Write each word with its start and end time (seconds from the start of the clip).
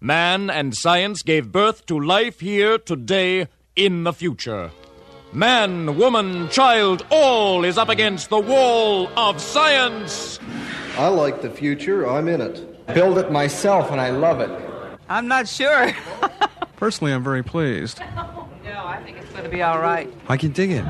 Man 0.00 0.48
and 0.48 0.76
science 0.76 1.22
gave 1.22 1.50
birth 1.50 1.84
to 1.86 1.98
life 1.98 2.38
here 2.38 2.78
today 2.78 3.48
in 3.74 4.04
the 4.04 4.12
future. 4.12 4.70
Man, 5.32 5.98
woman, 5.98 6.48
child, 6.50 7.04
all 7.10 7.64
is 7.64 7.76
up 7.76 7.88
against 7.88 8.30
the 8.30 8.38
wall 8.38 9.08
of 9.18 9.40
science. 9.40 10.38
I 10.96 11.08
like 11.08 11.42
the 11.42 11.50
future. 11.50 12.08
I'm 12.08 12.28
in 12.28 12.40
it. 12.40 12.86
Build 12.94 13.18
it 13.18 13.32
myself 13.32 13.90
and 13.90 14.00
I 14.00 14.10
love 14.10 14.38
it. 14.38 14.50
I'm 15.08 15.26
not 15.26 15.48
sure. 15.48 15.92
Personally, 16.76 17.12
I'm 17.12 17.24
very 17.24 17.42
pleased. 17.42 17.98
no, 18.14 18.86
I 18.86 19.02
think 19.02 19.16
it's 19.18 19.30
going 19.32 19.44
to 19.44 19.50
be 19.50 19.62
all 19.62 19.80
right. 19.80 20.08
I 20.28 20.36
can 20.36 20.52
dig 20.52 20.70
it. 20.70 20.84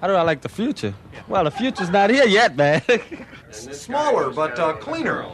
How 0.00 0.06
do 0.06 0.14
I 0.14 0.22
like 0.22 0.40
the 0.40 0.48
future? 0.48 0.94
Well, 1.28 1.44
the 1.44 1.50
future's 1.50 1.90
not 1.90 2.08
here 2.08 2.24
yet, 2.24 2.56
man. 2.56 2.82
Smaller, 3.50 4.30
but 4.30 4.58
uh, 4.58 4.72
cleaner. 4.72 5.26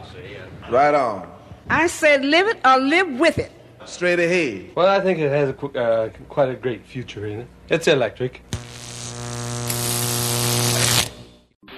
Right 0.69 0.93
on. 0.93 1.38
I 1.69 1.87
said 1.87 2.25
live 2.25 2.47
it 2.47 2.59
or 2.65 2.79
live 2.79 3.19
with 3.19 3.37
it. 3.37 3.51
Straight 3.85 4.19
ahead. 4.19 4.71
Well, 4.75 4.87
I 4.87 4.99
think 5.01 5.19
it 5.19 5.31
has 5.31 5.49
a, 5.49 5.53
qu- 5.53 5.77
uh, 5.77 6.09
quite 6.27 6.49
a 6.49 6.55
great 6.55 6.85
future 6.85 7.25
in 7.25 7.41
it. 7.41 7.47
It's 7.69 7.87
electric. 7.87 8.41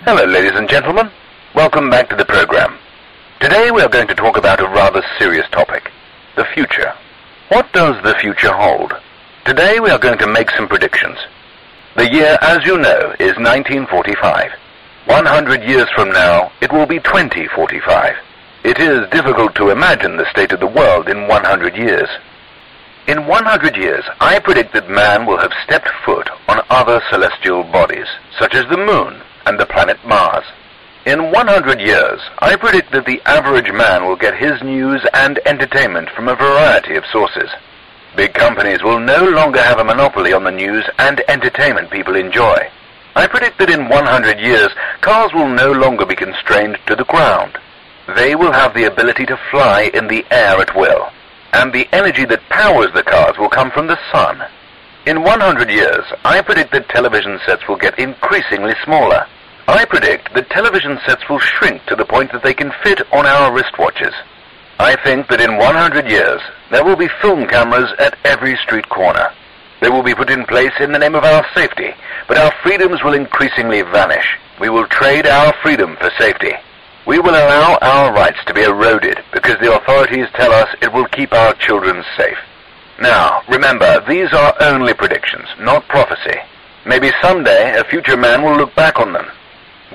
Hello, 0.06 0.26
ladies 0.26 0.54
and 0.56 0.70
gentlemen. 0.70 1.12
Welcome 1.56 1.90
back 1.90 2.10
to 2.10 2.16
the 2.16 2.26
program. 2.26 2.78
Today 3.40 3.72
we 3.72 3.82
are 3.82 3.90
going 3.90 4.08
to 4.08 4.16
talk 4.16 4.38
about 4.38 4.60
a 4.62 4.68
rather 4.68 5.04
serious 5.20 5.48
topic 5.52 5.92
the 6.38 6.46
future. 6.54 6.94
What 7.50 7.72
does 7.74 8.02
the 8.04 8.16
future 8.16 8.54
hold? 8.54 8.94
Today 9.46 9.80
we 9.82 9.90
are 9.90 10.00
going 10.00 10.18
to 10.20 10.28
make 10.28 10.50
some 10.52 10.68
predictions. 10.70 11.18
The 11.98 12.10
year, 12.10 12.38
as 12.42 12.66
you 12.66 12.78
know, 12.78 13.14
is 13.20 13.36
1945. 13.36 14.52
100 15.06 15.64
years 15.64 15.90
from 15.94 16.12
now, 16.14 16.52
it 16.62 16.72
will 16.72 16.86
be 16.86 17.00
2045. 17.00 18.16
It 18.64 18.80
is 18.80 19.10
difficult 19.10 19.56
to 19.56 19.72
imagine 19.72 20.18
the 20.18 20.30
state 20.30 20.52
of 20.52 20.60
the 20.60 20.68
world 20.68 21.10
in 21.10 21.28
100 21.28 21.76
years. 21.76 22.08
In 23.08 23.26
100 23.26 23.76
years, 23.76 24.04
I 24.20 24.38
predict 24.38 24.74
that 24.74 24.88
man 24.88 25.26
will 25.26 25.40
have 25.40 25.52
stepped 25.66 25.90
foot 26.06 26.30
on 26.48 26.62
other 26.70 27.02
celestial 27.10 27.64
bodies, 27.64 28.06
such 28.38 28.54
as 28.54 28.70
the 28.70 28.78
moon 28.78 29.20
and 29.48 29.60
the 29.60 29.66
planet 29.66 29.98
Mars. 30.06 30.46
In 31.08 31.32
100 31.32 31.82
years, 31.82 32.22
I 32.38 32.56
predict 32.56 32.92
that 32.92 33.08
the 33.08 33.20
average 33.26 33.72
man 33.74 34.06
will 34.06 34.16
get 34.16 34.38
his 34.38 34.62
news 34.62 35.02
and 35.16 35.40
entertainment 35.48 36.12
from 36.12 36.28
a 36.28 36.36
variety 36.36 36.96
of 36.96 37.04
sources. 37.12 37.50
Big 38.16 38.36
companies 38.36 38.84
will 38.84 39.00
no 39.00 39.24
longer 39.24 39.64
have 39.64 39.80
a 39.80 39.84
monopoly 39.84 40.34
on 40.34 40.44
the 40.44 40.52
news 40.52 40.88
and 41.00 41.24
entertainment 41.28 41.90
people 41.90 42.16
enjoy. 42.16 42.70
I 43.16 43.26
predict 43.26 43.58
that 43.58 43.72
in 43.72 43.90
100 43.90 44.40
years, 44.40 44.70
cars 45.02 45.34
will 45.34 45.50
no 45.50 45.72
longer 45.72 46.06
be 46.06 46.16
constrained 46.16 46.78
to 46.86 46.96
the 46.96 47.06
ground. 47.06 47.58
They 48.16 48.36
will 48.36 48.52
have 48.52 48.74
the 48.74 48.86
ability 48.86 49.26
to 49.28 49.40
fly 49.52 49.92
in 49.94 50.08
the 50.08 50.26
air 50.32 50.60
at 50.60 50.76
will, 50.76 51.10
and 51.54 51.72
the 51.72 51.88
energy 51.94 52.26
that 52.26 52.50
powers 52.50 52.92
the 52.94 53.04
cars 53.04 53.38
will 53.38 53.50
come 53.50 53.72
from 53.72 53.88
the 53.88 54.00
sun. 54.12 54.42
In 55.06 55.24
100 55.24 55.70
years, 55.70 56.06
I 56.26 56.42
predict 56.42 56.72
that 56.74 56.90
television 56.90 57.40
sets 57.46 57.68
will 57.68 57.78
get 57.78 57.98
increasingly 58.00 58.74
smaller. 58.84 59.26
I 59.68 59.86
predict 59.86 60.34
that 60.34 60.50
television 60.50 61.00
sets 61.06 61.28
will 61.30 61.40
shrink 61.40 61.86
to 61.86 61.96
the 61.96 62.06
point 62.06 62.32
that 62.34 62.44
they 62.44 62.54
can 62.54 62.74
fit 62.84 63.02
on 63.14 63.26
our 63.26 63.52
wristwatches. 63.52 64.14
I 64.80 64.96
think 65.04 65.30
that 65.30 65.42
in 65.42 65.58
100 65.58 66.10
years, 66.10 66.42
there 66.72 66.84
will 66.84 66.96
be 66.96 67.08
film 67.22 67.48
cameras 67.48 67.94
at 68.00 68.18
every 68.26 68.58
street 68.58 68.90
corner. 68.90 69.32
They 69.80 69.90
will 69.90 70.04
be 70.04 70.16
put 70.16 70.30
in 70.30 70.46
place 70.46 70.74
in 70.80 70.92
the 70.92 71.00
name 71.00 71.16
of 71.16 71.24
our 71.24 71.46
safety, 71.56 71.92
but 72.28 72.38
our 72.38 72.52
freedoms 72.62 73.04
will 73.04 73.14
increasingly 73.14 73.84
vanish. 73.84 74.38
We 74.60 74.70
will 74.70 74.88
trade 74.88 75.28
our 75.28 75.54
freedom 75.64 75.96
for 75.98 76.12
safety. 76.20 76.54
We 77.08 77.20
will 77.20 77.32
allow 77.32 77.78
our 77.82 78.14
rights 78.14 78.38
to 78.46 78.54
be 78.54 78.62
eroded 78.62 79.20
because 79.34 79.58
the 79.60 79.76
authorities 79.76 80.28
tell 80.36 80.52
us 80.52 80.70
it 80.82 80.94
will 80.94 81.08
keep 81.08 81.34
our 81.34 81.54
children 81.56 82.04
safe. 82.16 82.38
Now, 83.00 83.42
remember, 83.50 84.04
these 84.08 84.32
are 84.34 84.56
only 84.62 84.94
predictions, 84.94 85.48
not 85.60 85.88
prophecy. 85.88 86.38
Maybe 86.86 87.12
someday 87.22 87.80
a 87.80 87.84
future 87.86 88.18
man 88.18 88.44
will 88.44 88.56
look 88.56 88.76
back 88.76 89.00
on 89.00 89.14
them. 89.14 89.28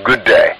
Good 0.04 0.24
day. 0.24 0.56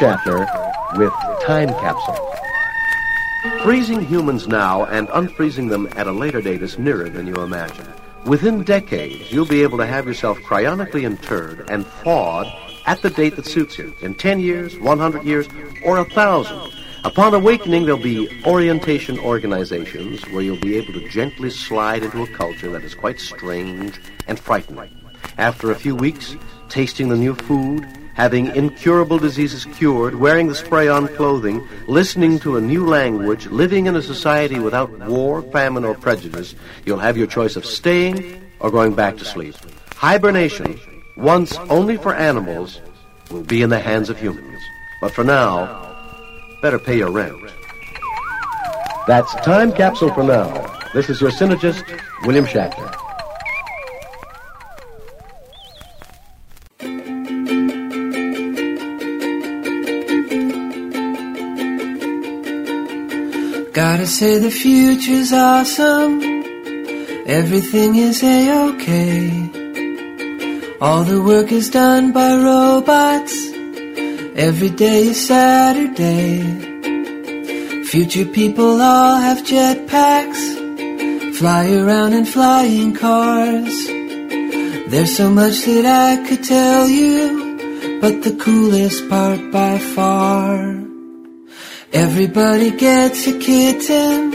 Shatner 0.00 0.46
with 0.96 1.12
Time 1.42 1.68
Capsule. 1.68 2.34
Freezing 3.62 4.00
humans 4.00 4.48
now 4.48 4.86
and 4.86 5.08
unfreezing 5.08 5.68
them 5.68 5.90
at 5.94 6.06
a 6.06 6.12
later 6.12 6.40
date 6.40 6.62
is 6.62 6.78
nearer 6.78 7.10
than 7.10 7.26
you 7.26 7.34
imagine. 7.34 7.86
Within 8.24 8.64
decades, 8.64 9.30
you'll 9.30 9.44
be 9.44 9.62
able 9.62 9.76
to 9.76 9.84
have 9.84 10.06
yourself 10.06 10.38
cryonically 10.38 11.02
interred 11.02 11.68
and 11.68 11.86
thawed 11.86 12.50
at 12.86 13.02
the 13.02 13.10
date 13.10 13.36
that 13.36 13.44
suits 13.44 13.76
you. 13.76 13.94
In 14.00 14.14
10 14.14 14.40
years, 14.40 14.78
100 14.78 15.22
years, 15.22 15.46
or 15.84 15.98
a 15.98 16.04
1,000. 16.04 16.72
Upon 17.04 17.34
awakening, 17.34 17.84
there'll 17.84 18.00
be 18.00 18.42
orientation 18.46 19.18
organizations 19.18 20.26
where 20.28 20.40
you'll 20.40 20.56
be 20.56 20.78
able 20.78 20.94
to 20.94 21.06
gently 21.10 21.50
slide 21.50 22.04
into 22.04 22.22
a 22.22 22.26
culture 22.28 22.70
that 22.70 22.84
is 22.84 22.94
quite 22.94 23.20
strange 23.20 24.00
and 24.26 24.40
frightening. 24.40 24.96
After 25.36 25.70
a 25.70 25.74
few 25.74 25.94
weeks, 25.94 26.36
tasting 26.70 27.10
the 27.10 27.16
new 27.16 27.34
food, 27.34 27.86
having 28.14 28.54
incurable 28.54 29.18
diseases 29.18 29.64
cured, 29.66 30.16
wearing 30.16 30.48
the 30.48 30.54
spray-on 30.54 31.08
clothing, 31.16 31.66
listening 31.86 32.38
to 32.40 32.56
a 32.56 32.60
new 32.60 32.86
language, 32.86 33.46
living 33.46 33.86
in 33.86 33.96
a 33.96 34.02
society 34.02 34.58
without 34.58 34.90
war, 35.08 35.42
famine, 35.52 35.84
or 35.84 35.94
prejudice, 35.94 36.54
you'll 36.84 36.98
have 36.98 37.16
your 37.16 37.26
choice 37.26 37.56
of 37.56 37.64
staying 37.64 38.42
or 38.60 38.70
going 38.70 38.94
back 38.94 39.16
to 39.16 39.24
sleep. 39.24 39.54
Hibernation, 39.94 40.78
once 41.16 41.56
only 41.68 41.96
for 41.96 42.14
animals, 42.14 42.80
will 43.30 43.42
be 43.42 43.62
in 43.62 43.70
the 43.70 43.78
hands 43.78 44.10
of 44.10 44.18
humans. 44.18 44.60
But 45.00 45.12
for 45.12 45.24
now, 45.24 45.86
better 46.62 46.78
pay 46.78 46.98
your 46.98 47.10
rent. 47.10 47.38
That's 49.06 49.34
Time 49.36 49.72
Capsule 49.72 50.12
for 50.12 50.24
now. 50.24 50.52
This 50.92 51.08
is 51.08 51.20
your 51.20 51.30
synergist, 51.30 51.84
William 52.26 52.44
Shatner. 52.44 52.99
Gotta 63.80 64.06
say 64.06 64.38
the 64.38 64.50
future's 64.50 65.32
awesome. 65.32 66.20
Everything 67.26 67.96
is 67.96 68.22
a-okay. 68.22 69.30
All 70.82 71.02
the 71.02 71.22
work 71.22 71.50
is 71.50 71.70
done 71.70 72.12
by 72.12 72.30
robots. 72.36 73.34
Every 74.36 74.68
day 74.68 75.04
is 75.12 75.26
Saturday. 75.26 76.42
Future 77.84 78.26
people 78.26 78.82
all 78.82 79.16
have 79.16 79.38
jetpacks. 79.44 80.42
Fly 81.38 81.72
around 81.72 82.12
in 82.12 82.26
flying 82.26 82.92
cars. 82.94 83.76
There's 84.90 85.16
so 85.16 85.30
much 85.30 85.64
that 85.64 85.86
I 85.86 86.28
could 86.28 86.44
tell 86.44 86.86
you, 86.86 87.98
but 88.02 88.24
the 88.24 88.36
coolest 88.44 89.08
part 89.08 89.40
by 89.50 89.78
far. 89.78 90.79
Everybody 91.92 92.70
gets 92.70 93.26
a 93.26 93.36
kitten, 93.36 94.32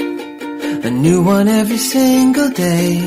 a 0.84 0.90
new 0.90 1.24
one 1.24 1.48
every 1.48 1.78
single 1.78 2.50
day. 2.50 2.98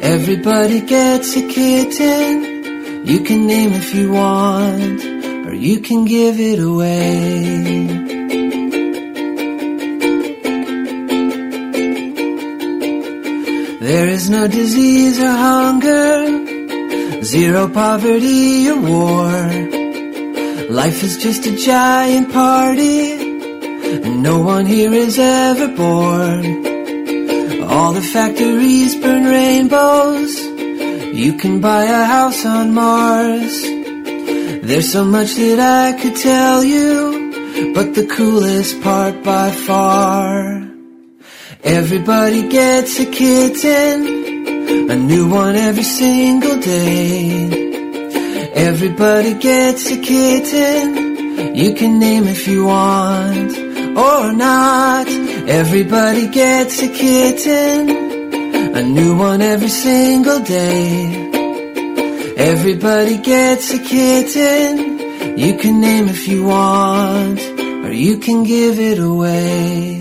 Everybody 0.00 0.80
gets 0.80 1.36
a 1.36 1.48
kitten. 1.48 3.04
You 3.04 3.20
can 3.24 3.48
name 3.48 3.72
if 3.72 3.92
you 3.96 4.12
want, 4.12 5.04
or 5.48 5.54
you 5.54 5.80
can 5.80 6.04
give 6.04 6.38
it 6.38 6.60
away. 6.60 7.86
There 13.80 14.06
is 14.06 14.30
no 14.30 14.46
disease 14.46 15.18
or 15.18 15.32
hunger, 15.32 17.24
zero 17.24 17.68
poverty 17.68 18.70
or 18.70 18.80
war. 18.80 19.79
Life 20.70 21.02
is 21.02 21.16
just 21.16 21.46
a 21.46 21.56
giant 21.56 22.32
party, 22.32 23.14
and 24.04 24.22
no 24.22 24.38
one 24.38 24.66
here 24.66 24.92
is 24.92 25.18
ever 25.18 25.66
bored. 25.66 26.46
All 27.64 27.92
the 27.92 28.00
factories 28.00 28.94
burn 28.94 29.24
rainbows, 29.24 30.32
you 31.12 31.32
can 31.38 31.60
buy 31.60 31.86
a 31.86 32.04
house 32.04 32.46
on 32.46 32.72
Mars. 32.72 33.62
There's 34.62 34.92
so 34.92 35.04
much 35.04 35.34
that 35.34 35.58
I 35.58 36.00
could 36.00 36.14
tell 36.14 36.62
you, 36.62 37.72
but 37.74 37.96
the 37.96 38.06
coolest 38.06 38.80
part 38.80 39.24
by 39.24 39.50
far. 39.50 40.68
Everybody 41.64 42.48
gets 42.48 43.00
a 43.00 43.06
kitten, 43.06 44.88
a 44.88 44.94
new 44.94 45.28
one 45.28 45.56
every 45.56 45.82
single 45.82 46.60
day. 46.60 47.59
Everybody 48.54 49.34
gets 49.34 49.90
a 49.90 50.00
kitten, 50.00 51.54
you 51.54 51.74
can 51.74 51.98
name 51.98 52.26
if 52.26 52.48
you 52.48 52.64
want 52.64 53.56
or 53.96 54.32
not. 54.32 55.06
Everybody 55.48 56.28
gets 56.28 56.82
a 56.82 56.88
kitten, 56.88 57.90
a 58.76 58.82
new 58.82 59.16
one 59.16 59.40
every 59.40 59.68
single 59.68 60.40
day. 60.40 61.30
Everybody 62.36 63.18
gets 63.18 63.72
a 63.72 63.78
kitten, 63.78 65.38
you 65.38 65.56
can 65.56 65.80
name 65.80 66.08
if 66.08 66.26
you 66.26 66.44
want 66.44 67.40
or 67.84 67.92
you 67.92 68.18
can 68.18 68.42
give 68.42 68.78
it 68.80 68.98
away. 68.98 69.99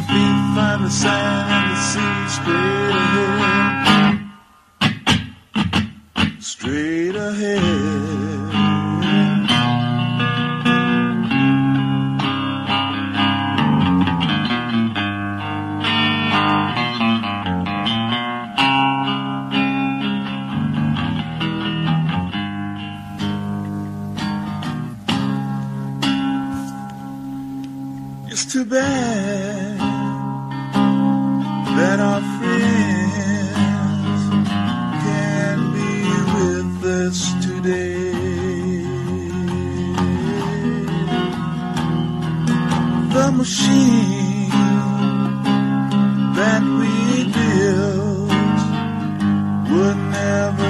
Feet 0.00 0.54
find 0.54 0.84
the 0.84 0.90
sand 0.90 1.35
would 49.70 49.96
never 49.96 50.65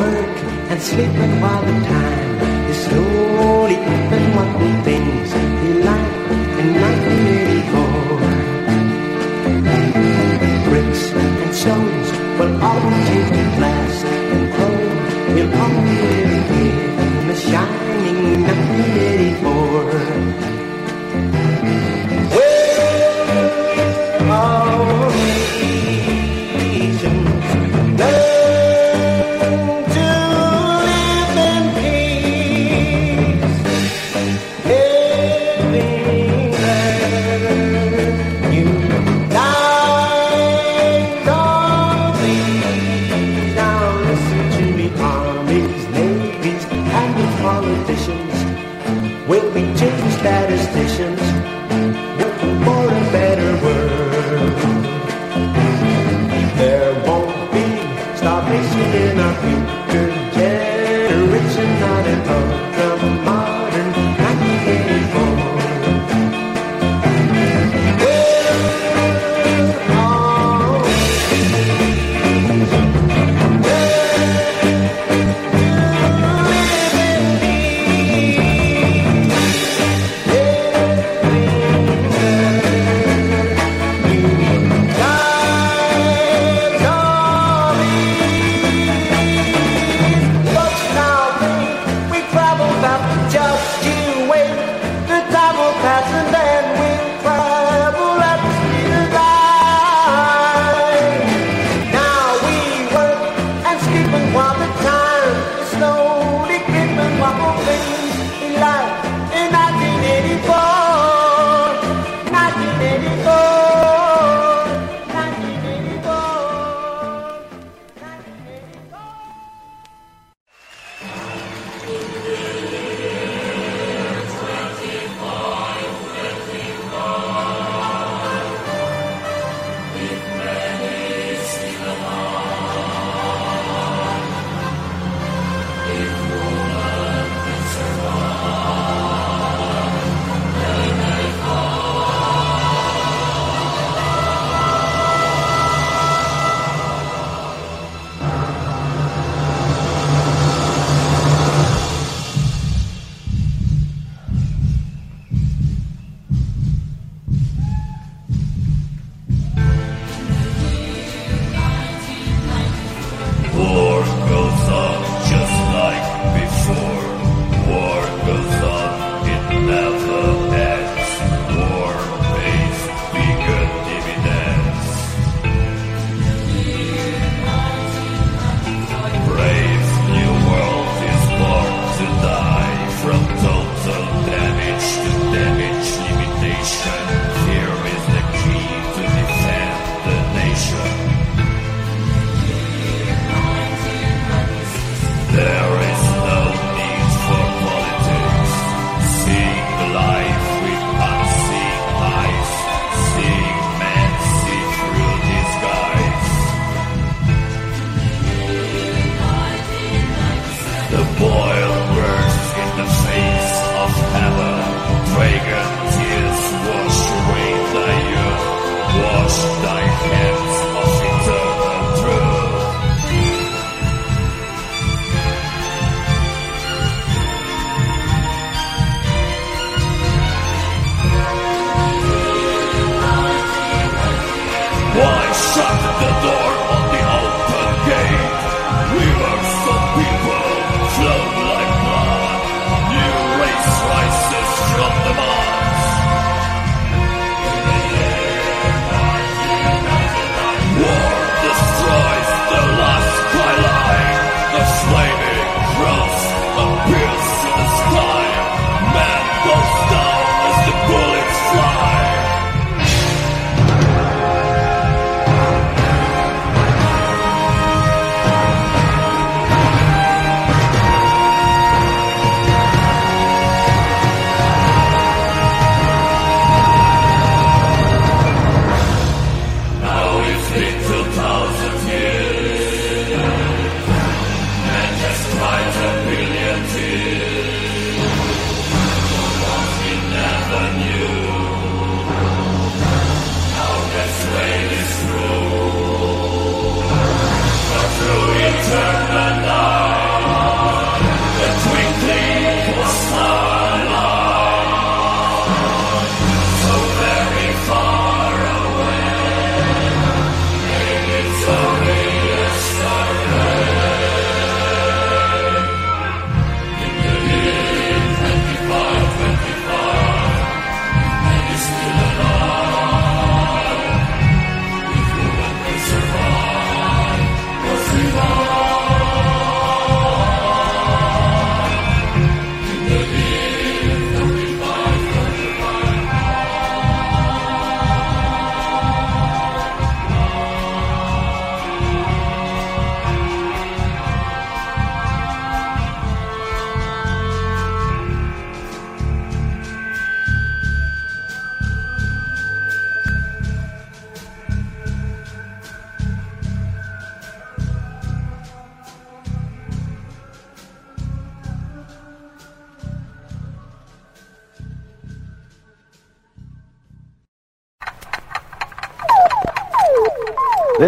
work 0.00 0.36
and 0.70 0.80
sleeping 0.80 1.32
while 1.42 1.62
the 1.68 1.76
time. 1.94 2.28
Is 2.70 2.78
slowly 2.86 3.76
eating 3.94 4.26
what 4.36 4.50
things 4.88 5.49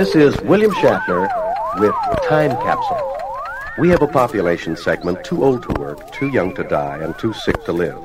This 0.03 0.17
is 0.17 0.41
William 0.43 0.73
Shatner 0.73 1.31
with 1.79 1.95
Time 2.29 2.51
Capsule. 2.51 3.17
We 3.79 3.89
have 3.91 4.03
a 4.03 4.09
population 4.09 4.77
segment 4.77 5.23
too 5.23 5.45
old 5.45 5.63
to 5.63 5.81
work, 5.81 6.11
too 6.11 6.27
young 6.27 6.57
to 6.57 6.65
die, 6.65 6.99
and 6.99 7.17
too 7.21 7.33
sick 7.33 7.65
to 7.67 7.73
live. 7.73 7.97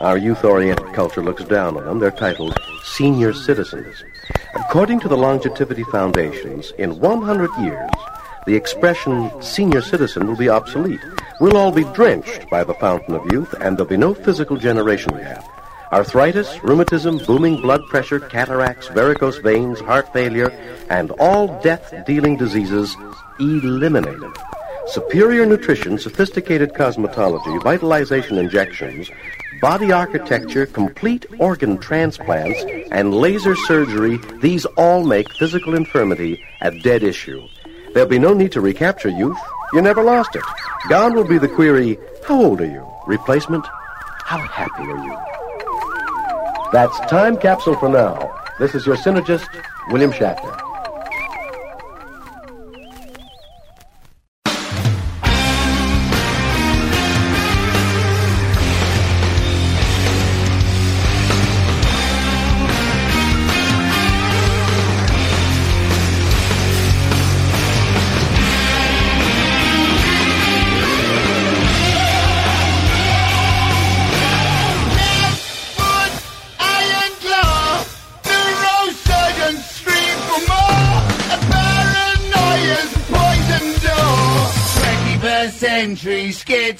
Our 0.00 0.18
youth-oriented 0.18 0.92
culture 0.92 1.22
looks 1.22 1.44
down 1.44 1.76
on 1.76 1.84
them. 1.84 2.00
They're 2.00 2.10
titled 2.10 2.58
senior 2.82 3.32
citizens. 3.32 4.02
According 4.56 4.98
to 5.00 5.08
the 5.08 5.16
Longevity 5.16 5.84
Foundations, 5.84 6.72
in 6.78 6.98
100 6.98 7.50
years, 7.60 7.90
the 8.48 8.56
expression 8.56 9.30
senior 9.40 9.82
citizen 9.82 10.26
will 10.26 10.36
be 10.36 10.48
obsolete. 10.48 10.98
We'll 11.40 11.56
all 11.56 11.70
be 11.70 11.84
drenched 11.94 12.50
by 12.50 12.64
the 12.64 12.74
fountain 12.74 13.14
of 13.14 13.30
youth, 13.30 13.54
and 13.60 13.78
there'll 13.78 13.88
be 13.88 13.96
no 13.96 14.14
physical 14.14 14.56
generation 14.56 15.16
gap. 15.16 15.44
Arthritis, 15.92 16.58
rheumatism, 16.64 17.18
booming 17.26 17.60
blood 17.60 17.80
pressure, 17.88 18.18
cataracts, 18.18 18.88
varicose 18.88 19.38
veins, 19.38 19.80
heart 19.80 20.12
failure, 20.12 20.50
and 20.90 21.12
all 21.12 21.60
death-dealing 21.62 22.36
diseases 22.36 22.96
eliminated. 23.38 24.32
Superior 24.88 25.46
nutrition, 25.46 25.98
sophisticated 25.98 26.72
cosmetology, 26.72 27.62
vitalization 27.62 28.38
injections, 28.38 29.10
body 29.60 29.92
architecture, 29.92 30.66
complete 30.66 31.24
organ 31.38 31.78
transplants, 31.78 32.60
and 32.90 33.14
laser 33.14 33.54
surgery, 33.54 34.18
these 34.40 34.64
all 34.76 35.04
make 35.04 35.32
physical 35.34 35.74
infirmity 35.74 36.42
a 36.62 36.70
dead 36.80 37.02
issue. 37.02 37.46
There'll 37.94 38.08
be 38.08 38.18
no 38.18 38.34
need 38.34 38.52
to 38.52 38.60
recapture 38.60 39.08
youth. 39.08 39.38
You 39.72 39.82
never 39.82 40.02
lost 40.02 40.34
it. 40.34 40.42
Gone 40.88 41.14
will 41.14 41.26
be 41.26 41.38
the 41.38 41.48
query, 41.48 41.96
how 42.26 42.42
old 42.42 42.60
are 42.60 42.66
you? 42.66 42.86
Replacement, 43.06 43.66
how 44.24 44.38
happy 44.38 44.82
are 44.82 45.04
you? 45.04 45.35
That's 46.72 46.98
Time 47.08 47.36
Capsule 47.36 47.76
for 47.76 47.88
now. 47.88 48.34
This 48.58 48.74
is 48.74 48.86
your 48.86 48.96
synergist, 48.96 49.46
William 49.92 50.10
Shatner. 50.10 50.75
Century 86.46 86.76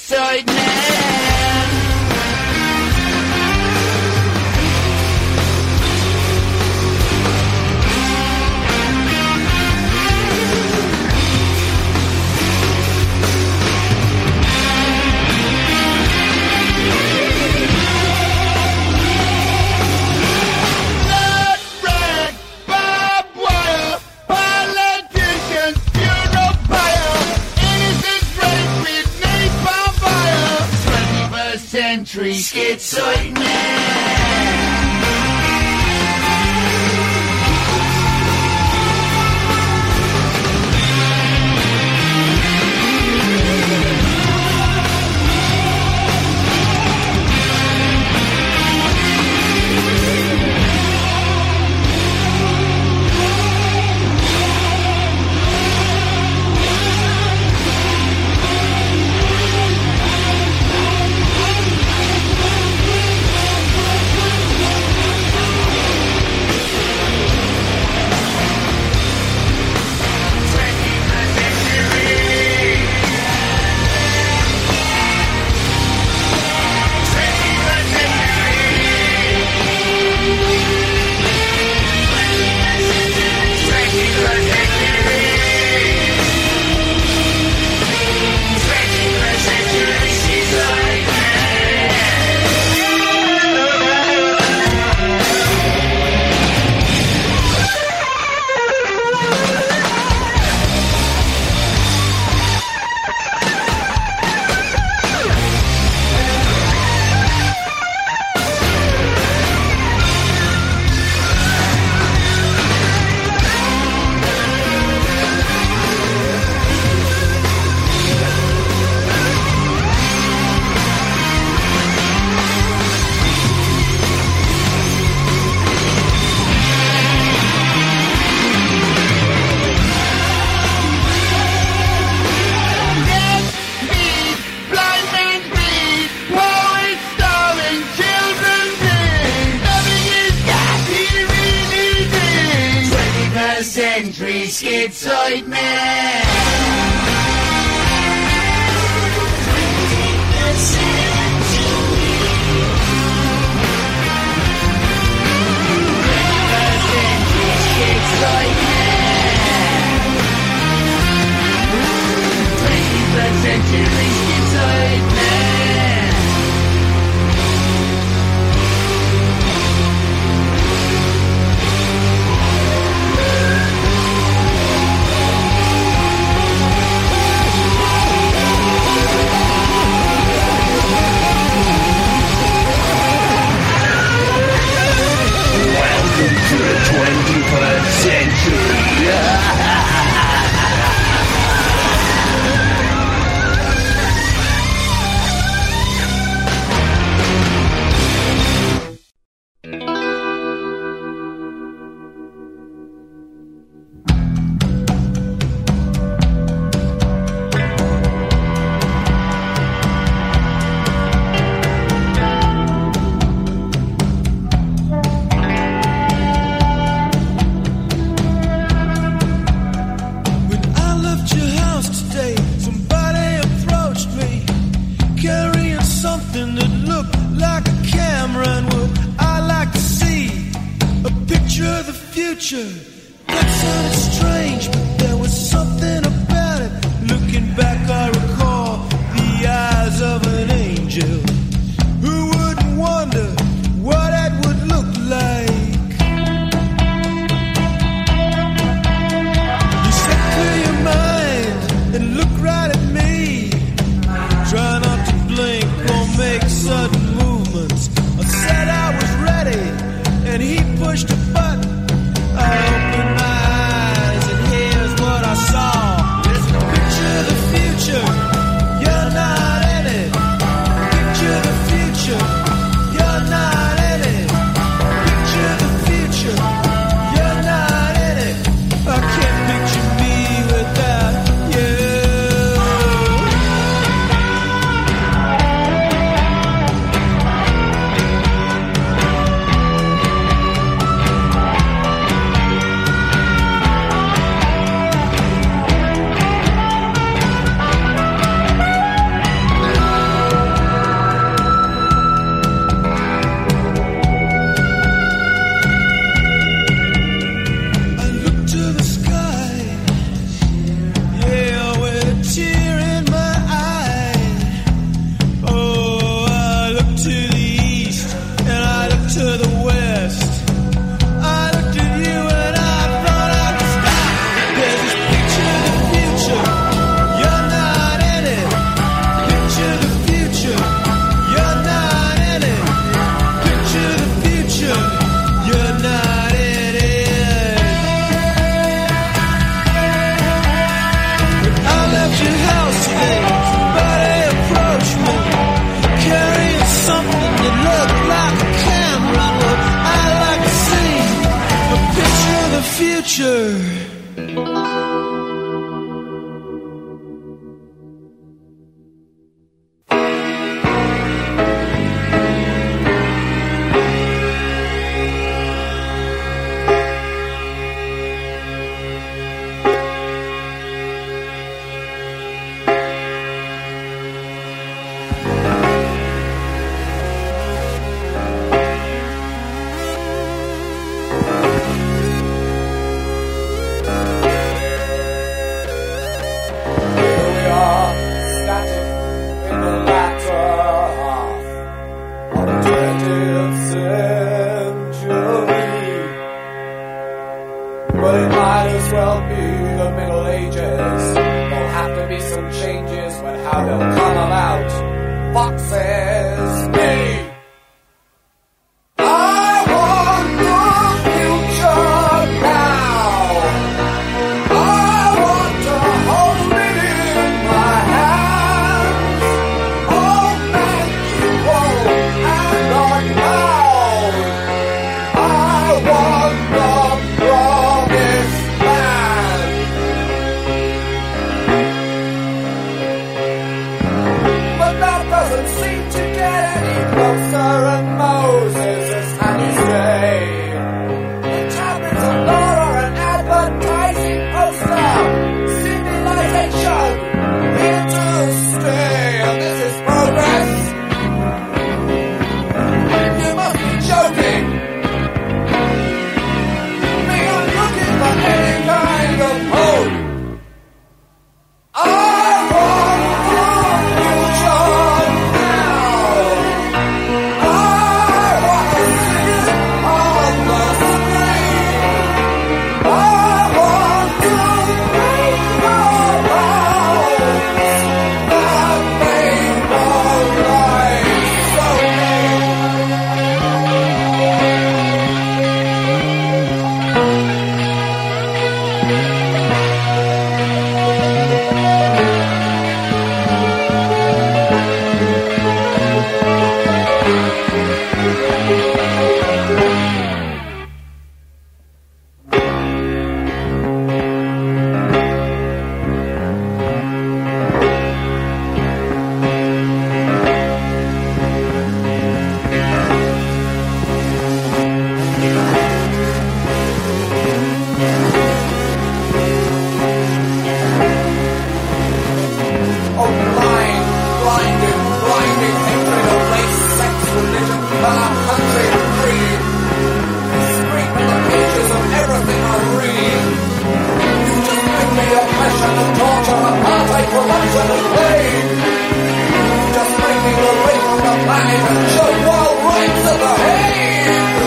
life, 541.25 541.64
the 541.97 542.27
wall 542.27 542.53
rights 542.69 543.05
of 543.12 543.19
the 543.21 543.33
hand. 543.43 544.45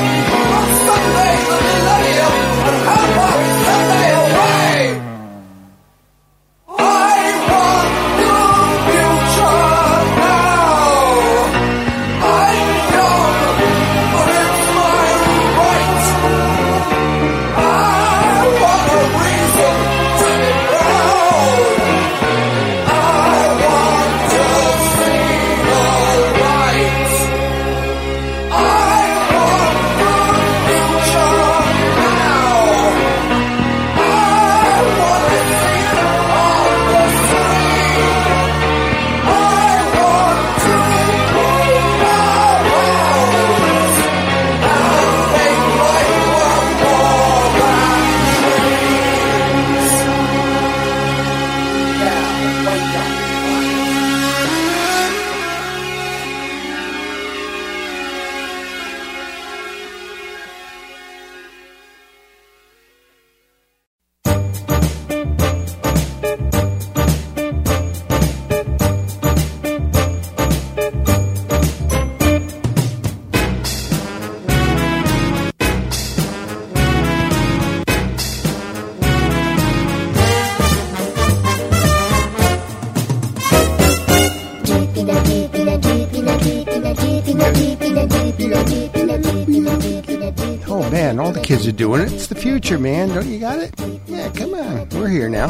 Man. 92.78 93.10
Don't 93.10 93.26
you 93.26 93.40
got 93.40 93.58
it? 93.60 93.74
Yeah, 94.06 94.30
come 94.32 94.54
on. 94.54 94.88
We're 94.90 95.08
here 95.08 95.30
now. 95.30 95.48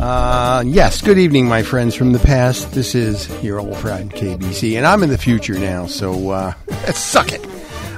Uh, 0.00 0.62
yes, 0.66 1.00
good 1.00 1.18
evening, 1.18 1.48
my 1.48 1.62
friends 1.62 1.94
from 1.94 2.12
the 2.12 2.18
past. 2.18 2.72
This 2.72 2.94
is 2.94 3.30
your 3.42 3.60
old 3.60 3.76
friend 3.78 4.12
KBC, 4.12 4.76
and 4.76 4.86
I'm 4.86 5.02
in 5.02 5.08
the 5.08 5.18
future 5.18 5.58
now, 5.58 5.86
so 5.86 6.30
uh, 6.30 6.54
suck 6.92 7.32
it. 7.32 7.44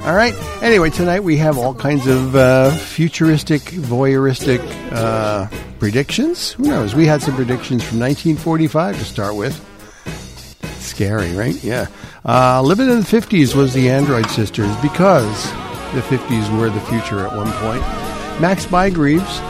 All 0.02 0.14
right. 0.14 0.34
Anyway, 0.62 0.90
tonight 0.90 1.20
we 1.20 1.38
have 1.38 1.56
all 1.56 1.74
kinds 1.74 2.06
of 2.06 2.36
uh, 2.36 2.70
futuristic, 2.72 3.62
voyeuristic 3.62 4.60
uh, 4.92 5.48
predictions. 5.78 6.52
Who 6.52 6.64
knows? 6.64 6.94
We 6.94 7.06
had 7.06 7.22
some 7.22 7.34
predictions 7.34 7.82
from 7.82 7.98
1945 8.00 8.98
to 8.98 9.04
start 9.04 9.34
with. 9.34 9.58
Scary, 10.80 11.32
right? 11.32 11.54
Yeah. 11.64 11.86
Uh, 12.24 12.60
living 12.62 12.90
in 12.90 13.00
the 13.00 13.06
50s 13.06 13.54
was 13.54 13.72
the 13.72 13.88
Android 13.88 14.28
Sisters 14.28 14.76
because 14.76 15.50
the 15.94 16.02
50s 16.02 16.58
were 16.58 16.68
the 16.68 16.80
future 16.82 17.26
at 17.26 17.34
one 17.34 17.50
point. 17.52 18.03
Max 18.40 18.66
Bygraves 18.66 19.40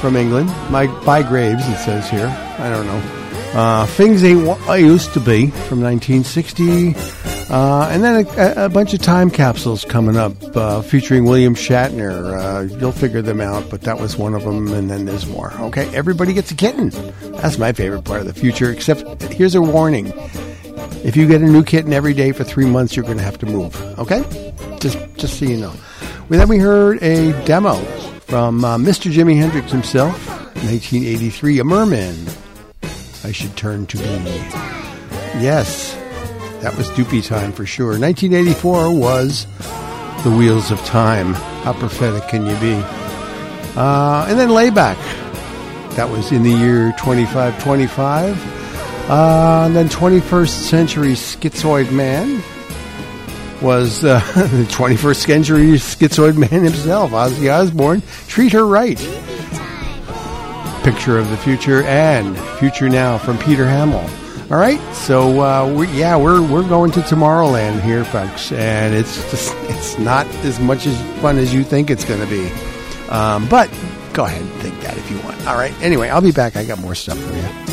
from 0.00 0.16
England. 0.16 0.48
Mike 0.70 0.90
Bygraves, 1.02 1.60
it 1.72 1.78
says 1.78 2.08
here. 2.08 2.28
I 2.58 2.70
don't 2.70 2.86
know. 2.86 3.16
Uh, 3.58 3.86
Things 3.86 4.22
Ain't 4.22 4.46
What 4.46 4.60
I 4.68 4.76
Used 4.76 5.14
to 5.14 5.20
Be 5.20 5.46
from 5.46 5.80
1960. 5.80 6.94
Uh, 7.48 7.88
and 7.90 8.02
then 8.02 8.26
a, 8.26 8.64
a, 8.64 8.68
bunch 8.68 8.92
of 8.92 9.00
time 9.00 9.30
capsules 9.30 9.84
coming 9.84 10.16
up 10.16 10.32
uh, 10.56 10.82
featuring 10.82 11.24
William 11.24 11.54
Shatner. 11.54 12.36
Uh, 12.36 12.74
you'll 12.76 12.92
figure 12.92 13.22
them 13.22 13.40
out, 13.40 13.70
but 13.70 13.82
that 13.82 14.00
was 14.00 14.16
one 14.16 14.34
of 14.34 14.42
them, 14.42 14.72
and 14.72 14.90
then 14.90 15.04
there's 15.04 15.26
more. 15.26 15.52
Okay, 15.60 15.86
everybody 15.94 16.34
gets 16.34 16.50
a 16.50 16.56
kitten. 16.56 16.90
That's 17.36 17.56
my 17.56 17.72
favorite 17.72 18.04
part 18.04 18.20
of 18.20 18.26
the 18.26 18.34
future, 18.34 18.70
except 18.70 19.22
here's 19.22 19.54
a 19.54 19.62
warning. 19.62 20.12
If 21.04 21.16
you 21.16 21.28
get 21.28 21.40
a 21.40 21.46
new 21.46 21.62
kitten 21.62 21.92
every 21.92 22.14
day 22.14 22.32
for 22.32 22.42
three 22.42 22.66
months, 22.66 22.96
you're 22.96 23.04
going 23.04 23.18
to 23.18 23.24
have 23.24 23.38
to 23.38 23.46
move. 23.46 23.80
Okay? 23.98 24.24
Just, 24.80 24.98
just 25.14 25.38
so 25.38 25.44
you 25.44 25.56
know. 25.56 25.72
Well, 26.28 26.40
then 26.40 26.48
we 26.48 26.58
heard 26.58 27.00
a 27.04 27.30
demo 27.44 27.76
from 28.22 28.64
uh, 28.64 28.78
Mr. 28.78 29.12
Jimi 29.12 29.36
Hendrix 29.36 29.70
himself, 29.70 30.26
1983, 30.64 31.60
A 31.60 31.64
Merman. 31.64 32.16
I 33.22 33.30
should 33.30 33.56
turn 33.56 33.86
to 33.86 33.96
be. 33.96 34.04
Yes, 35.38 35.94
that 36.62 36.76
was 36.76 36.90
Doopee 36.90 37.24
time 37.24 37.52
for 37.52 37.64
sure. 37.64 37.90
1984 37.96 38.92
was 38.92 39.46
The 40.24 40.34
Wheels 40.36 40.72
of 40.72 40.80
Time. 40.80 41.34
How 41.62 41.74
prophetic 41.74 42.26
can 42.28 42.44
you 42.44 42.56
be? 42.56 42.74
Uh, 43.76 44.26
and 44.28 44.36
then 44.36 44.48
Laibach. 44.48 44.96
That 45.94 46.10
was 46.10 46.32
in 46.32 46.42
the 46.42 46.50
year 46.50 46.90
2525. 46.98 49.08
Uh, 49.08 49.62
and 49.66 49.76
then 49.76 49.88
21st 49.88 50.48
Century 50.48 51.12
Schizoid 51.12 51.92
Man 51.92 52.42
was 53.62 54.04
uh, 54.04 54.18
the 54.34 54.64
21st 54.64 55.26
Century 55.26 55.66
Schizoid 55.72 56.36
Man 56.36 56.64
himself, 56.64 57.10
Ozzy 57.12 57.52
Osbourne. 57.52 58.02
Treat 58.28 58.52
Her 58.52 58.66
Right. 58.66 58.98
Picture 60.84 61.18
of 61.18 61.28
the 61.30 61.36
Future 61.38 61.82
and 61.82 62.38
Future 62.60 62.88
Now 62.88 63.18
from 63.18 63.38
Peter 63.38 63.66
Hamill. 63.66 64.08
All 64.52 64.58
right, 64.58 64.78
so 64.94 65.40
uh, 65.40 65.72
we, 65.74 65.88
yeah, 65.88 66.16
we're 66.16 66.40
we're 66.40 66.68
going 66.68 66.92
to 66.92 67.00
Tomorrowland 67.00 67.80
here, 67.82 68.04
folks, 68.04 68.52
and 68.52 68.94
it's 68.94 69.28
just 69.32 69.52
it's 69.62 69.98
not 69.98 70.24
as 70.44 70.60
much 70.60 70.86
as 70.86 70.96
fun 71.20 71.38
as 71.38 71.52
you 71.52 71.64
think 71.64 71.90
it's 71.90 72.04
going 72.04 72.20
to 72.20 72.26
be. 72.28 72.48
Um, 73.08 73.48
but 73.48 73.68
go 74.12 74.24
ahead 74.24 74.40
and 74.42 74.50
think 74.62 74.80
that 74.82 74.96
if 74.96 75.10
you 75.10 75.18
want. 75.22 75.44
All 75.48 75.56
right. 75.56 75.72
Anyway, 75.82 76.08
I'll 76.08 76.20
be 76.20 76.30
back. 76.30 76.54
I 76.54 76.64
got 76.64 76.78
more 76.78 76.94
stuff 76.94 77.18
for 77.18 77.34
you. 77.34 77.65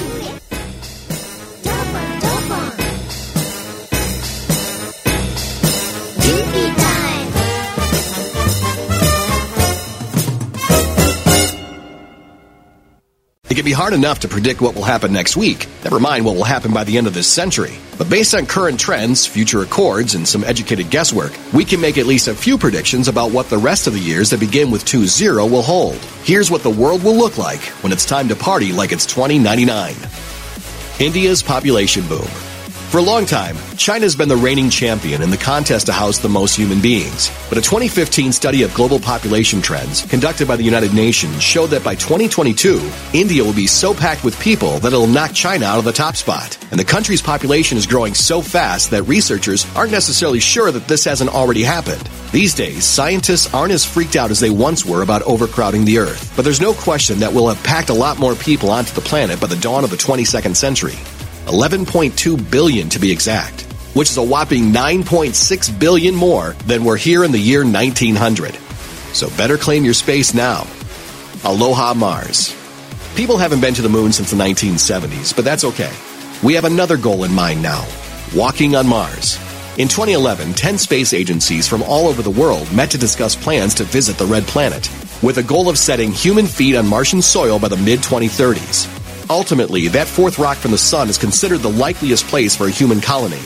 Hard 13.84 13.94
enough 13.94 14.20
to 14.20 14.30
predict 14.30 14.62
what 14.62 14.76
will 14.76 14.84
happen 14.86 15.12
next 15.12 15.36
week, 15.36 15.68
never 15.84 16.00
mind 16.00 16.24
what 16.24 16.38
will 16.38 16.46
happen 16.46 16.72
by 16.72 16.86
the 16.86 16.98
end 16.98 17.06
of 17.06 17.14
this 17.14 17.28
century. 17.28 17.78
But 17.98 18.10
based 18.10 18.34
on 18.34 18.46
current 18.46 18.80
trends, 18.80 19.26
future 19.26 19.62
accords, 19.62 20.16
and 20.16 20.26
some 20.26 20.42
educated 20.46 20.90
guesswork, 20.90 21.34
we 21.52 21.66
can 21.66 21.82
make 21.82 21.98
at 21.98 22.06
least 22.06 22.30
a 22.30 22.34
few 22.34 22.58
predictions 22.58 23.10
about 23.10 23.32
what 23.32 23.50
the 23.50 23.58
rest 23.58 23.86
of 23.86 23.92
the 23.92 24.00
years 24.00 24.30
that 24.30 24.40
begin 24.40 24.72
with 24.72 24.86
2-0 24.86 25.52
will 25.52 25.62
hold. 25.62 25.98
Here's 26.24 26.50
what 26.50 26.64
the 26.64 26.70
world 26.70 27.04
will 27.04 27.18
look 27.18 27.38
like 27.38 27.60
when 27.84 27.92
it's 27.92 28.06
time 28.06 28.30
to 28.30 28.38
party 28.38 28.72
like 28.72 28.94
it's 28.94 29.06
2099. 29.06 29.96
India's 31.06 31.44
population 31.44 32.08
boom. 32.08 32.53
For 32.94 33.00
a 33.00 33.02
long 33.02 33.26
time, 33.26 33.58
China's 33.76 34.16
been 34.16 34.30
the 34.30 34.38
reigning 34.38 34.70
champion 34.70 35.24
in 35.24 35.32
the 35.32 35.38
contest 35.38 35.88
to 35.88 35.92
house 35.92 36.20
the 36.20 36.30
most 36.30 36.56
human 36.56 36.80
beings. 36.80 37.32
But 37.50 37.58
a 37.58 37.62
2015 37.62 38.32
study 38.32 38.62
of 38.62 38.72
global 38.76 39.00
population 39.00 39.64
trends 39.64 40.04
conducted 40.04 40.48
by 40.48 40.58
the 40.58 40.64
United 40.64 40.94
Nations 40.94 41.42
showed 41.42 41.72
that 41.72 41.84
by 41.84 41.96
2022, 41.96 42.88
India 43.14 43.44
will 43.44 43.52
be 43.52 43.66
so 43.66 43.96
packed 43.96 44.24
with 44.24 44.40
people 44.40 44.78
that 44.78 44.94
it'll 44.94 45.08
knock 45.08 45.34
China 45.34 45.66
out 45.66 45.80
of 45.80 45.86
the 45.86 45.92
top 45.92 46.16
spot. 46.16 46.56
And 46.70 46.80
the 46.80 46.86
country's 46.86 47.20
population 47.20 47.80
is 47.80 47.88
growing 47.88 48.14
so 48.14 48.44
fast 48.44 48.92
that 48.92 49.02
researchers 49.08 49.66
aren't 49.76 49.92
necessarily 49.92 50.40
sure 50.40 50.72
that 50.72 50.88
this 50.88 51.04
hasn't 51.04 51.34
already 51.34 51.64
happened. 51.64 52.08
These 52.32 52.54
days, 52.54 52.86
scientists 52.86 53.52
aren't 53.56 53.74
as 53.74 53.84
freaked 53.84 54.16
out 54.16 54.30
as 54.30 54.40
they 54.40 54.52
once 54.52 54.86
were 54.86 55.02
about 55.02 55.24
overcrowding 55.24 55.86
the 55.86 55.98
Earth. 55.98 56.32
But 56.36 56.46
there's 56.46 56.62
no 56.62 56.76
question 56.76 57.18
that 57.22 57.34
we'll 57.34 57.48
have 57.48 57.64
packed 57.64 57.90
a 57.90 57.96
lot 57.96 58.20
more 58.20 58.36
people 58.36 58.70
onto 58.70 58.94
the 58.94 59.02
planet 59.02 59.42
by 59.42 59.48
the 59.48 59.56
dawn 59.56 59.84
of 59.84 59.90
the 59.90 59.98
22nd 59.98 60.56
century. 60.56 61.00
11.2 61.46 62.52
billion 62.52 62.90
to 62.90 63.00
be 63.00 63.12
exact, 63.12 63.62
which 63.94 64.10
is 64.10 64.18
a 64.18 64.24
whopping 64.24 64.72
9.6 64.72 65.80
billion 65.80 66.16
more 66.16 66.54
than 66.66 66.84
were 66.84 66.98
here 66.98 67.24
in 67.24 67.32
the 67.32 67.40
year 67.40 67.64
1900. 67.64 68.56
So 69.14 69.30
better 69.38 69.58
claim 69.58 69.84
your 69.84 69.94
space 69.94 70.34
now. 70.34 70.66
Aloha 71.44 71.94
Mars. 71.94 72.56
People 73.16 73.38
haven't 73.38 73.62
been 73.62 73.74
to 73.76 73.82
the 73.82 73.90
moon 73.90 74.12
since 74.12 74.32
the 74.32 74.38
1970s, 74.38 75.36
but 75.36 75.46
that's 75.46 75.64
okay. 75.64 75.92
We 76.42 76.54
have 76.56 76.66
another 76.66 76.98
goal 76.98 77.24
in 77.24 77.34
mind 77.34 77.62
now 77.62 77.86
walking 78.36 78.76
on 78.76 78.88
Mars. 78.88 79.38
In 79.78 79.88
2011, 79.88 80.54
10 80.54 80.78
space 80.78 81.14
agencies 81.14 81.68
from 81.68 81.84
all 81.84 82.08
over 82.08 82.22
the 82.22 82.30
world 82.30 82.72
met 82.74 82.92
to 82.92 82.98
discuss 82.98 83.36
plans 83.36 83.74
to 83.76 83.84
visit 83.84 84.18
the 84.18 84.26
red 84.26 84.44
planet, 84.44 84.90
with 85.22 85.38
a 85.38 85.44
goal 85.44 85.70
of 85.70 85.78
setting 85.78 86.12
human 86.12 86.46
feet 86.46 86.76
on 86.76 86.88
Martian 86.88 87.22
soil 87.22 87.60
by 87.60 87.68
the 87.68 87.78
mid 87.78 88.00
2030s. 88.00 89.03
Ultimately, 89.34 89.88
that 89.88 90.08
fourth 90.08 90.38
rock 90.38 90.58
from 90.58 90.70
the 90.70 90.78
sun 90.78 91.10
is 91.10 91.18
considered 91.18 91.62
the 91.62 91.70
likeliest 91.72 92.28
place 92.28 92.56
for 92.56 92.68
a 92.68 92.70
human 92.70 93.02
colony, 93.02 93.42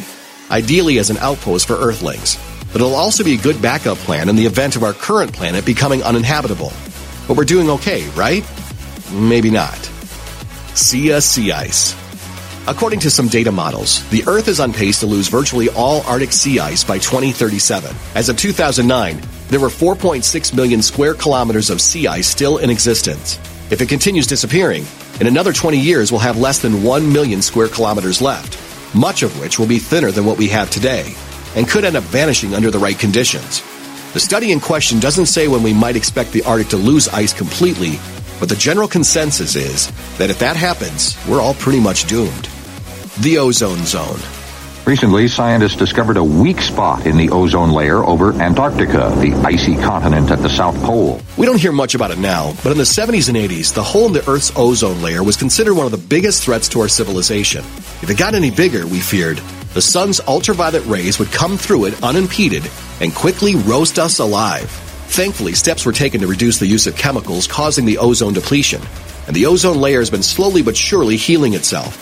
ideally 0.52 0.98
as 1.00 1.10
an 1.10 1.16
outpost 1.20 1.66
for 1.66 1.76
Earthlings. 1.76 2.38
But 2.74 2.82
it'll 2.82 2.94
also 2.94 3.24
be 3.24 3.36
a 3.36 3.42
good 3.42 3.62
backup 3.62 3.98
plan 4.00 4.28
in 4.28 4.36
the 4.36 4.46
event 4.46 4.76
of 4.76 4.84
our 4.84 4.92
current 4.92 5.32
planet 5.32 5.66
becoming 5.66 6.04
uninhabitable. 6.04 6.74
But 7.26 7.38
we're 7.38 7.46
doing 7.46 7.70
okay, 7.70 8.06
right? 8.10 8.44
Maybe 9.14 9.50
not. 9.50 9.78
See 10.76 11.08
Sea 11.08 11.22
sea 11.22 11.52
ice. 11.54 11.96
According 12.68 13.00
to 13.00 13.10
some 13.10 13.30
data 13.30 13.54
models, 13.54 14.04
the 14.10 14.26
Earth 14.28 14.50
is 14.50 14.60
on 14.60 14.74
pace 14.74 15.00
to 15.00 15.06
lose 15.06 15.30
virtually 15.30 15.70
all 15.70 16.02
Arctic 16.02 16.34
sea 16.34 16.60
ice 16.60 16.84
by 16.84 16.98
2037. 16.98 17.96
As 18.14 18.28
of 18.28 18.38
2009, 18.38 19.22
there 19.48 19.62
were 19.62 19.70
4.6 19.70 20.54
million 20.54 20.82
square 20.82 21.14
kilometers 21.14 21.70
of 21.70 21.80
sea 21.80 22.08
ice 22.08 22.28
still 22.28 22.58
in 22.58 22.70
existence. 22.70 23.40
If 23.70 23.82
it 23.82 23.88
continues 23.90 24.28
disappearing, 24.28 24.86
in 25.20 25.28
another 25.28 25.54
20 25.54 25.80
years 25.80 26.12
we'll 26.12 26.22
have 26.22 26.38
less 26.38 26.60
than 26.60 26.84
1 26.84 27.12
million 27.12 27.42
square 27.42 27.68
kilometers 27.68 28.22
left, 28.22 28.58
much 28.96 29.24
of 29.24 29.40
which 29.40 29.58
will 29.58 29.68
be 29.68 29.80
thinner 29.80 30.12
than 30.12 30.26
what 30.26 30.38
we 30.38 30.48
have 30.48 30.70
today, 30.70 31.16
and 31.56 31.68
could 31.68 31.86
end 31.86 31.96
up 31.96 32.04
vanishing 32.06 32.54
under 32.54 32.72
the 32.72 32.80
right 32.80 32.98
conditions. 32.98 33.62
The 34.14 34.20
study 34.20 34.52
in 34.52 34.60
question 34.60 35.00
doesn't 35.00 35.26
say 35.26 35.48
when 35.48 35.64
we 35.64 35.74
might 35.74 35.96
expect 35.96 36.32
the 36.32 36.44
Arctic 36.44 36.70
to 36.70 36.78
lose 36.78 37.08
ice 37.10 37.34
completely, 37.34 38.00
but 38.40 38.50
the 38.50 38.56
general 38.56 38.88
consensus 38.88 39.56
is 39.56 39.92
that 40.18 40.30
if 40.30 40.40
that 40.40 40.56
happens, 40.56 41.18
we're 41.28 41.42
all 41.42 41.56
pretty 41.56 41.80
much 41.80 42.06
doomed. 42.06 42.50
The 43.20 43.40
ozone 43.40 43.86
zone. 43.86 44.37
Recently, 44.88 45.28
scientists 45.28 45.76
discovered 45.76 46.16
a 46.16 46.24
weak 46.24 46.62
spot 46.62 47.06
in 47.06 47.18
the 47.18 47.30
ozone 47.32 47.72
layer 47.72 48.06
over 48.06 48.32
Antarctica, 48.42 49.14
the 49.20 49.34
icy 49.44 49.76
continent 49.76 50.32
at 50.32 50.42
the 50.42 50.48
South 50.48 50.82
Pole. 50.82 51.20
We 51.36 51.46
don't 51.46 51.60
hear 51.60 51.74
much 51.74 51.94
about 51.94 52.12
it 52.12 52.20
now, 52.20 52.54
but 52.64 52.72
in 52.72 52.78
the 52.78 52.86
70s 52.86 53.28
and 53.28 53.36
80s, 53.36 53.74
the 53.74 53.84
hole 53.84 54.06
in 54.06 54.14
the 54.14 54.26
Earth's 54.30 54.54
ozone 54.56 55.02
layer 55.02 55.24
was 55.24 55.36
considered 55.36 55.74
one 55.74 55.86
of 55.86 55.92
the 55.92 55.98
biggest 55.98 56.42
threats 56.42 56.70
to 56.70 56.80
our 56.80 56.88
civilization. 56.88 57.66
If 58.02 58.10
it 58.10 58.18
got 58.18 58.34
any 58.34 58.50
bigger, 58.50 58.88
we 58.88 59.02
feared, 59.02 59.40
the 59.74 59.82
sun's 59.82 60.22
ultraviolet 60.22 60.86
rays 60.86 61.20
would 61.20 61.34
come 61.34 61.58
through 61.58 61.88
it 61.88 62.02
unimpeded 62.02 62.66
and 63.02 63.14
quickly 63.14 63.56
roast 63.56 64.00
us 64.00 64.20
alive. 64.20 64.70
Thankfully, 65.10 65.52
steps 65.52 65.86
were 65.86 65.92
taken 65.92 66.22
to 66.22 66.28
reduce 66.28 66.60
the 66.60 66.66
use 66.66 66.88
of 66.88 66.96
chemicals 66.96 67.46
causing 67.46 67.84
the 67.84 67.98
ozone 67.98 68.32
depletion, 68.32 68.82
and 69.28 69.36
the 69.36 69.48
ozone 69.48 69.82
layer 69.82 70.00
has 70.00 70.10
been 70.10 70.24
slowly 70.24 70.62
but 70.62 70.78
surely 70.78 71.18
healing 71.18 71.56
itself. 71.56 71.98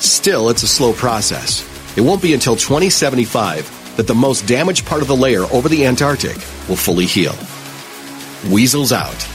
Still, 0.00 0.48
it's 0.48 0.62
a 0.62 0.68
slow 0.68 0.94
process. 0.94 1.66
It 1.96 2.02
won't 2.02 2.22
be 2.22 2.34
until 2.34 2.56
2075 2.56 3.96
that 3.96 4.06
the 4.06 4.14
most 4.14 4.46
damaged 4.46 4.86
part 4.86 5.02
of 5.02 5.08
the 5.08 5.16
layer 5.16 5.42
over 5.52 5.68
the 5.68 5.84
Antarctic 5.84 6.36
will 6.68 6.76
fully 6.76 7.06
heal. 7.06 7.34
Weasels 8.50 8.92
out. 8.92 9.28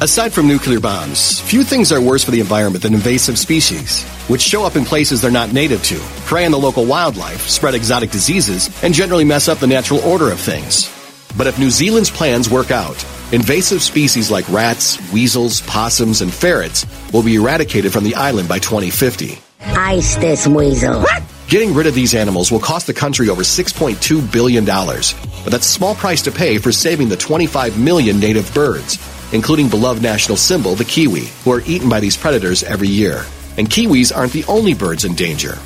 Aside 0.00 0.32
from 0.32 0.46
nuclear 0.46 0.78
bombs, 0.78 1.40
few 1.40 1.64
things 1.64 1.90
are 1.90 2.00
worse 2.00 2.22
for 2.22 2.30
the 2.30 2.38
environment 2.38 2.84
than 2.84 2.94
invasive 2.94 3.36
species, 3.36 4.04
which 4.28 4.40
show 4.40 4.64
up 4.64 4.76
in 4.76 4.84
places 4.84 5.20
they're 5.20 5.30
not 5.30 5.52
native 5.52 5.82
to, 5.84 5.98
prey 6.24 6.44
on 6.44 6.52
the 6.52 6.58
local 6.58 6.86
wildlife, 6.86 7.40
spread 7.48 7.74
exotic 7.74 8.12
diseases, 8.12 8.70
and 8.84 8.94
generally 8.94 9.24
mess 9.24 9.48
up 9.48 9.58
the 9.58 9.66
natural 9.66 9.98
order 10.00 10.30
of 10.30 10.38
things. 10.38 10.88
But 11.36 11.48
if 11.48 11.58
New 11.58 11.70
Zealand's 11.70 12.10
plans 12.10 12.48
work 12.48 12.70
out, 12.70 13.04
invasive 13.32 13.82
species 13.82 14.30
like 14.30 14.48
rats, 14.48 14.98
weasels, 15.12 15.62
possums, 15.62 16.20
and 16.20 16.32
ferrets 16.32 16.86
will 17.12 17.24
be 17.24 17.34
eradicated 17.34 17.92
from 17.92 18.04
the 18.04 18.14
island 18.14 18.48
by 18.48 18.60
2050. 18.60 19.38
Ice 19.60 20.14
this 20.16 20.46
weasel. 20.46 21.04
Getting 21.48 21.72
rid 21.72 21.86
of 21.86 21.94
these 21.94 22.14
animals 22.14 22.52
will 22.52 22.60
cost 22.60 22.86
the 22.86 22.92
country 22.92 23.30
over 23.30 23.40
$6.2 23.40 24.30
billion, 24.30 24.66
but 24.66 25.50
that's 25.50 25.64
a 25.64 25.70
small 25.70 25.94
price 25.94 26.20
to 26.22 26.30
pay 26.30 26.58
for 26.58 26.70
saving 26.70 27.08
the 27.08 27.16
25 27.16 27.80
million 27.80 28.20
native 28.20 28.52
birds, 28.52 28.98
including 29.32 29.70
beloved 29.70 30.02
national 30.02 30.36
symbol, 30.36 30.74
the 30.74 30.84
kiwi, 30.84 31.28
who 31.44 31.52
are 31.52 31.62
eaten 31.62 31.88
by 31.88 32.00
these 32.00 32.18
predators 32.18 32.62
every 32.64 32.88
year. 32.88 33.24
And 33.56 33.66
kiwis 33.66 34.14
aren't 34.14 34.32
the 34.32 34.44
only 34.44 34.74
birds 34.74 35.06
in 35.06 35.14
danger. 35.14 35.56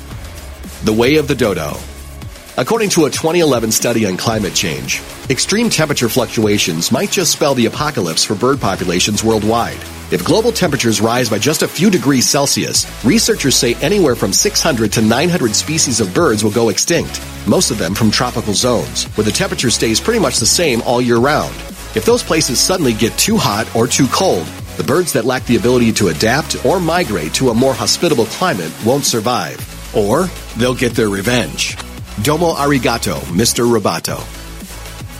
The 0.85 0.93
way 0.93 1.17
of 1.17 1.27
the 1.27 1.35
dodo. 1.35 1.75
According 2.55 2.89
to 2.89 3.05
a 3.05 3.09
2011 3.09 3.71
study 3.71 4.05
on 4.05 4.15
climate 4.15 4.53
change, 4.53 5.01
extreme 5.31 5.71
temperature 5.71 6.07
fluctuations 6.07 6.91
might 6.91 7.09
just 7.09 7.31
spell 7.31 7.55
the 7.55 7.65
apocalypse 7.65 8.23
for 8.23 8.35
bird 8.35 8.61
populations 8.61 9.23
worldwide. 9.23 9.79
If 10.11 10.23
global 10.23 10.51
temperatures 10.51 11.01
rise 11.01 11.31
by 11.31 11.39
just 11.39 11.63
a 11.63 11.67
few 11.67 11.89
degrees 11.89 12.29
Celsius, 12.29 12.85
researchers 13.03 13.55
say 13.55 13.73
anywhere 13.81 14.15
from 14.15 14.31
600 14.31 14.91
to 14.91 15.01
900 15.01 15.55
species 15.55 15.99
of 15.99 16.13
birds 16.13 16.43
will 16.43 16.51
go 16.51 16.69
extinct, 16.69 17.19
most 17.47 17.71
of 17.71 17.79
them 17.79 17.95
from 17.95 18.11
tropical 18.11 18.53
zones, 18.53 19.05
where 19.17 19.25
the 19.25 19.31
temperature 19.31 19.71
stays 19.71 19.99
pretty 19.99 20.19
much 20.19 20.37
the 20.37 20.45
same 20.45 20.83
all 20.83 21.01
year 21.01 21.17
round. 21.17 21.55
If 21.95 22.05
those 22.05 22.21
places 22.21 22.59
suddenly 22.59 22.93
get 22.93 23.17
too 23.17 23.37
hot 23.37 23.65
or 23.75 23.87
too 23.87 24.05
cold, 24.09 24.45
the 24.77 24.83
birds 24.83 25.11
that 25.13 25.25
lack 25.25 25.43
the 25.47 25.55
ability 25.55 25.91
to 25.93 26.09
adapt 26.09 26.63
or 26.63 26.79
migrate 26.79 27.33
to 27.33 27.49
a 27.49 27.55
more 27.55 27.73
hospitable 27.73 28.25
climate 28.27 28.71
won't 28.85 29.05
survive. 29.05 29.57
Or 29.95 30.29
they'll 30.55 30.75
get 30.75 30.93
their 30.93 31.09
revenge. 31.09 31.82
Domo 32.21 32.53
arigato, 32.53 33.15
Mr. 33.31 33.65
Roboto. 33.65 34.21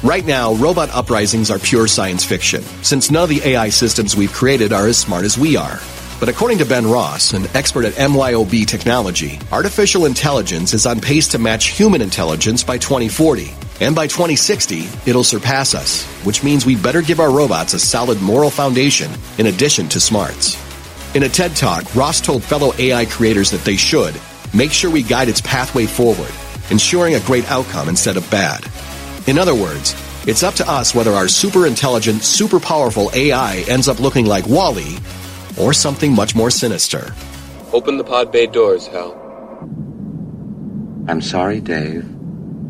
Right 0.08 0.26
now, 0.26 0.54
robot 0.54 0.90
uprisings 0.92 1.50
are 1.50 1.58
pure 1.58 1.88
science 1.88 2.24
fiction, 2.24 2.62
since 2.84 3.10
none 3.10 3.24
of 3.24 3.30
the 3.30 3.42
AI 3.44 3.70
systems 3.70 4.16
we've 4.16 4.32
created 4.32 4.72
are 4.72 4.86
as 4.86 4.98
smart 4.98 5.26
as 5.26 5.38
we 5.38 5.58
are. 5.58 5.80
But 6.20 6.30
according 6.30 6.60
to 6.60 6.66
Ben 6.66 6.86
Ross, 6.86 7.34
an 7.34 7.48
expert 7.56 7.86
at 7.86 7.94
MYOB 7.94 8.68
technology, 8.68 9.40
artificial 9.52 10.06
intelligence 10.06 10.74
is 10.76 10.86
on 10.86 11.02
pace 11.02 11.28
to 11.30 11.40
match 11.40 11.70
human 11.70 12.02
intelligence 12.02 12.64
by 12.64 12.78
2040. 12.78 13.52
And 13.82 13.96
by 13.96 14.06
2060, 14.06 14.88
it'll 15.08 15.24
surpass 15.24 15.74
us, 15.74 16.06
which 16.24 16.44
means 16.44 16.64
we 16.66 16.76
better 16.76 17.02
give 17.02 17.20
our 17.20 17.32
robots 17.32 17.74
a 17.74 17.80
solid 17.80 18.22
moral 18.22 18.52
foundation 18.52 19.10
in 19.40 19.48
addition 19.48 19.90
to 19.90 20.00
smarts. 20.00 20.58
In 21.16 21.24
a 21.24 21.30
TED 21.30 21.56
Talk, 21.56 21.96
Ross 21.96 22.22
told 22.22 22.44
fellow 22.44 22.72
AI 22.78 23.06
creators 23.06 23.50
that 23.50 23.66
they 23.66 23.78
should 23.78 24.16
make 24.54 24.72
sure 24.72 24.92
we 24.92 25.02
guide 25.02 25.30
its 25.30 25.42
pathway 25.42 25.86
forward, 25.86 26.32
ensuring 26.72 27.16
a 27.16 27.20
great 27.22 27.50
outcome 27.52 27.90
instead 27.90 28.18
of 28.18 28.30
bad. 28.30 28.66
In 29.28 29.38
other 29.38 29.56
words, 29.56 29.96
it's 30.28 30.44
up 30.44 30.54
to 30.56 30.70
us 30.70 30.96
whether 30.96 31.12
our 31.12 31.28
super 31.28 31.68
intelligent, 31.68 32.24
super 32.24 32.60
powerful 32.60 33.10
AI 33.14 33.64
ends 33.68 33.88
up 33.88 34.00
looking 34.00 34.26
like 34.26 34.48
WALL-E 34.48 34.98
or 35.60 35.74
something 35.74 36.14
much 36.14 36.36
more 36.36 36.50
sinister. 36.50 37.14
Open 37.74 37.98
the 37.98 38.04
pod 38.04 38.32
bay 38.32 38.48
doors, 38.48 38.88
Hal. 38.88 39.14
I'm 41.08 41.22
sorry, 41.22 41.60
Dave. 41.60 42.06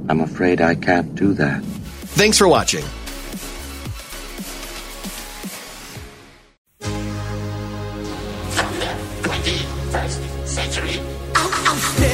I'm 0.10 0.22
afraid 0.22 0.62
I 0.62 0.76
can't 0.76 1.14
do 1.16 1.34
that. 1.34 1.64
Thanks 1.64 2.38
for 2.38 2.48
watching. 2.48 2.84
century. 10.54 11.00
Stereo, 11.34 11.74
video, 12.00 12.13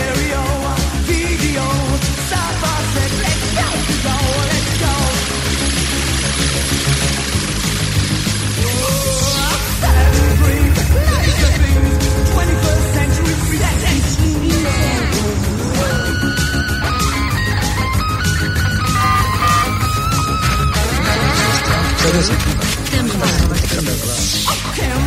Time 24.75 24.98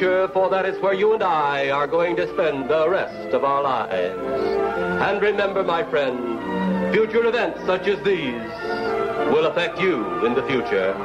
future, 0.00 0.28
for 0.28 0.48
that 0.48 0.64
is 0.64 0.80
where 0.80 0.94
you 0.94 1.12
and 1.12 1.22
I 1.22 1.68
are 1.68 1.86
going 1.86 2.16
to 2.16 2.26
spend 2.32 2.70
the 2.70 2.88
rest 2.88 3.34
of 3.34 3.44
our 3.44 3.62
lives. 3.62 4.18
And 5.02 5.20
remember, 5.20 5.62
my 5.62 5.82
friend, 5.84 6.94
future 6.94 7.26
events 7.26 7.60
such 7.66 7.86
as 7.86 8.02
these 8.02 8.40
will 9.30 9.44
affect 9.44 9.78
you 9.78 10.24
in 10.24 10.32
the 10.32 10.42
future. 10.44 10.96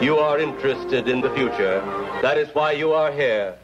You 0.00 0.16
are 0.16 0.38
interested 0.38 1.06
in 1.06 1.20
the 1.20 1.28
future. 1.34 1.82
That 2.22 2.38
is 2.38 2.48
why 2.54 2.72
you 2.72 2.94
are 2.94 3.12
here. 3.12 3.56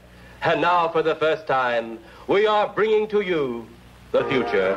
And 0.43 0.61
now, 0.61 0.91
for 0.91 1.03
the 1.03 1.15
first 1.15 1.47
time, 1.47 1.99
we 2.27 2.47
are 2.47 2.69
bringing 2.69 3.09
to 3.09 3.23
you 3.23 3.67
the 4.13 4.25
future. 4.27 4.77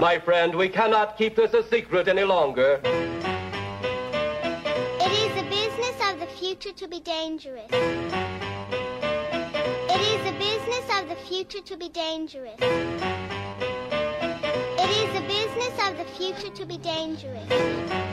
My 0.00 0.18
friend, 0.18 0.52
we 0.52 0.68
cannot 0.68 1.16
keep 1.16 1.36
this 1.36 1.54
a 1.54 1.62
secret 1.68 2.08
any 2.08 2.24
longer. 2.24 2.80
It 5.04 5.12
is 5.12 5.32
the 5.40 5.48
business 5.48 5.96
of 6.10 6.18
the 6.18 6.26
future 6.26 6.72
to 6.72 6.88
be 6.88 6.98
dangerous. 6.98 8.01
The 11.14 11.20
future 11.26 11.60
to 11.60 11.76
be 11.76 11.90
dangerous. 11.90 12.56
It 12.58 12.80
is 14.88 15.12
the 15.12 15.20
business 15.28 15.74
of 15.86 15.98
the 15.98 16.04
future 16.16 16.48
to 16.54 16.64
be 16.64 16.78
dangerous. 16.78 18.11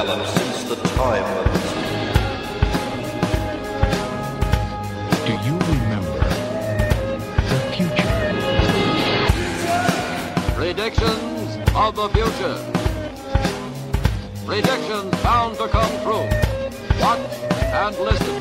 Developed 0.00 0.28
since 0.28 0.62
the 0.62 0.76
time 0.94 1.24
of 1.24 1.46
its 1.56 1.72
Do 5.26 5.32
you 5.46 5.56
remember 5.74 6.22
the 7.50 7.58
future? 7.74 8.22
Predictions 10.54 11.48
of 11.74 11.96
the 11.96 12.08
future. 12.10 12.58
Predictions 14.46 15.10
bound 15.24 15.56
to 15.56 15.66
come 15.66 15.94
true. 16.04 16.28
Watch 17.00 17.34
and 17.82 17.98
listen. 17.98 18.40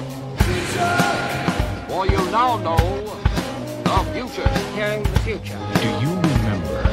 For 1.87 2.05
you 2.05 2.21
now 2.29 2.57
know 2.57 2.85
the 3.83 3.99
future. 4.13 4.49
Hearing 4.75 5.01
the 5.01 5.19
future. 5.25 5.59
Do 5.81 5.87
you 6.03 6.13
remember 6.29 6.83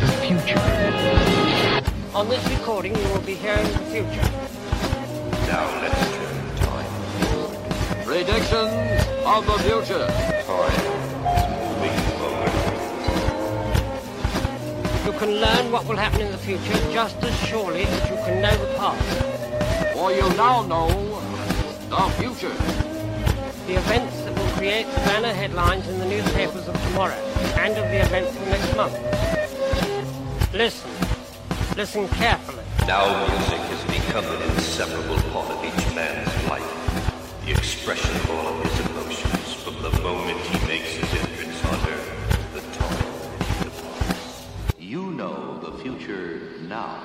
the 0.00 0.08
future? 0.22 1.51
On 2.14 2.28
this 2.28 2.46
recording, 2.50 2.94
you 2.94 3.08
will 3.08 3.22
be 3.22 3.34
hearing 3.34 3.64
the 3.72 3.78
future. 3.88 4.28
Now 5.48 5.64
let's 5.80 5.98
turn 6.12 6.56
time. 6.56 6.84
Predictions 8.04 8.70
of 9.24 9.46
the 9.46 9.56
future. 9.64 10.06
Time 10.44 10.76
is 11.32 11.48
moving 11.56 11.96
forward. 12.20 12.52
You 15.06 15.12
can 15.18 15.40
learn 15.40 15.72
what 15.72 15.86
will 15.88 15.96
happen 15.96 16.20
in 16.20 16.30
the 16.30 16.36
future 16.36 16.78
just 16.92 17.16
as 17.24 17.34
surely 17.48 17.84
as 17.84 18.10
you 18.10 18.16
can 18.16 18.42
know 18.42 18.54
the 18.58 18.74
past. 18.76 19.02
For 19.94 20.12
you 20.12 20.28
now 20.36 20.64
know 20.64 20.88
the 21.88 22.10
future. 22.20 22.54
The 23.66 23.76
events 23.76 24.20
that 24.24 24.34
will 24.36 24.50
create 24.58 24.84
the 24.84 25.00
banner 25.00 25.32
headlines 25.32 25.88
in 25.88 25.98
the 25.98 26.04
newspapers 26.04 26.68
of 26.68 26.74
tomorrow 26.88 27.16
and 27.56 27.72
of 27.72 27.88
the 27.88 28.02
events 28.02 28.36
of 28.36 28.46
next 28.48 28.76
month. 28.76 30.52
Listen. 30.52 31.01
Listen 31.74 32.06
carefully. 32.08 32.64
Now 32.86 33.26
music 33.28 33.58
has 33.58 33.82
become 33.84 34.26
an 34.26 34.42
inseparable 34.50 35.16
part 35.32 35.50
of 35.50 35.64
each 35.64 35.94
man's 35.94 36.28
life. 36.46 37.42
The 37.46 37.52
expression 37.52 38.14
of 38.14 38.30
all 38.30 38.46
of 38.48 38.62
his 38.62 38.78
emotions 38.90 39.54
from 39.54 39.80
the 39.80 39.90
moment 40.02 40.38
he 40.38 40.66
makes 40.66 40.90
his 40.90 41.14
entrance 41.14 41.64
on 41.64 41.74
earth, 41.88 42.52
the 42.52 42.60
time, 42.78 43.64
the 43.64 43.70
past. 43.70 44.44
You 44.78 45.12
know 45.12 45.58
the 45.60 45.72
future 45.78 46.42
now. 46.68 47.00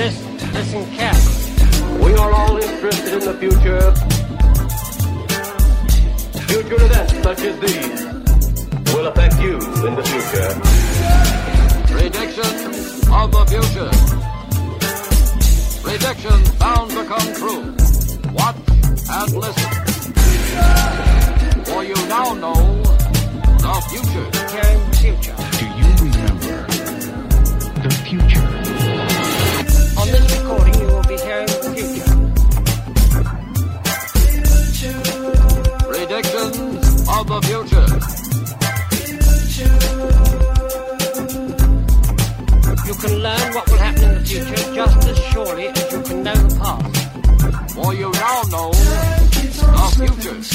Listen, 0.00 0.32
listen, 0.32 0.52
listen 0.54 0.96
carefully. 0.96 2.02
We 2.02 2.14
are 2.14 2.32
all 2.32 2.56
interested 2.56 3.12
in 3.12 3.20
the 3.20 3.34
future. 3.34 3.92
Future 6.48 6.80
events 6.86 7.12
such 7.22 7.40
as 7.42 7.60
these 7.60 8.00
will 8.94 9.06
affect 9.08 9.38
you 9.42 9.56
in 9.86 9.94
the 9.94 10.02
future. 10.10 10.50
Predictions 11.92 12.60
of 13.10 13.30
the 13.30 13.44
future. 13.52 13.90
Predictions 15.82 16.50
bound 16.52 16.90
to 16.92 17.04
come 17.04 17.34
true. 17.34 17.64
Watch 18.32 18.56
and 19.10 19.32
listen. 19.36 19.70
For 21.66 21.84
you 21.84 21.94
now 22.08 22.32
know 22.32 22.82
the 23.60 23.74
future. 23.90 24.28
Hearing 24.48 24.80
the 24.88 24.96
future. 24.96 25.36
Do 25.58 25.66
you 25.78 25.88
remember 26.08 26.56
the 27.82 27.90
future? 28.08 28.39
Can 43.00 43.22
learn 43.22 43.54
what 43.54 43.66
will 43.70 43.78
happen 43.78 44.04
in 44.04 44.14
the 44.14 44.20
future 44.20 44.74
just 44.74 45.08
as 45.08 45.18
surely 45.32 45.68
as 45.68 45.92
you 45.92 46.02
can 46.02 46.22
know 46.22 46.34
the 46.34 46.54
past. 46.60 47.74
For 47.74 47.94
you 47.94 48.12
now 48.12 48.42
know 48.52 48.72
our 49.72 49.90
futures. 49.92 50.50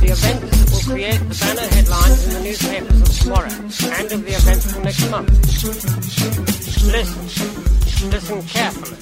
The 0.00 0.08
events 0.16 0.48
that 0.48 0.70
will 0.72 0.84
create 0.94 1.20
the 1.28 1.36
banner 1.40 1.68
headlines 1.74 2.26
in 2.26 2.32
the 2.32 2.40
newspapers 2.40 3.00
of 3.02 3.08
tomorrow 3.20 3.52
and 3.52 4.12
of 4.12 4.24
the 4.24 4.32
events 4.32 4.64
of 4.72 4.82
next 4.82 5.10
month. 5.10 5.30
Listen. 6.88 7.20
Listen 8.10 8.42
carefully. 8.48 8.98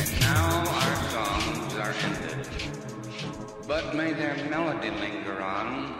And 0.00 0.20
now 0.20 0.68
our 0.68 0.96
songs 1.16 1.74
are 1.76 1.94
ended. 2.04 2.46
But 3.66 3.94
may 3.96 4.12
their 4.12 4.36
melody 4.50 4.90
linger 4.90 5.40
on, 5.40 5.94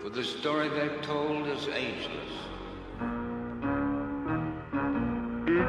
for 0.00 0.08
the 0.08 0.24
story 0.24 0.68
they've 0.70 1.02
told 1.02 1.46
is 1.46 1.68
ageless. 1.68 2.49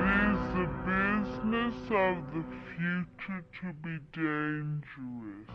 Is 0.01 0.39
the 0.55 0.67
business 0.85 1.75
of 1.91 2.15
the 2.33 2.43
future 2.75 3.43
to 3.59 3.73
be 3.83 3.99
dangerous. 4.13 5.51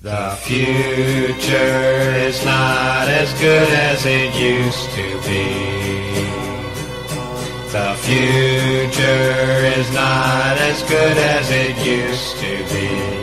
The 0.00 0.36
future 0.42 1.62
is 2.26 2.44
not 2.44 3.08
as 3.08 3.32
good 3.40 3.68
as 3.68 4.04
it 4.04 4.34
used 4.34 4.90
to 4.90 5.20
be. 5.28 5.82
The 7.70 7.94
future 8.02 9.66
is 9.78 9.92
not 9.94 10.58
as 10.58 10.82
good 10.82 11.16
as 11.16 11.50
it 11.50 11.76
used 11.86 12.36
to 12.38 12.64
be. 12.74 13.21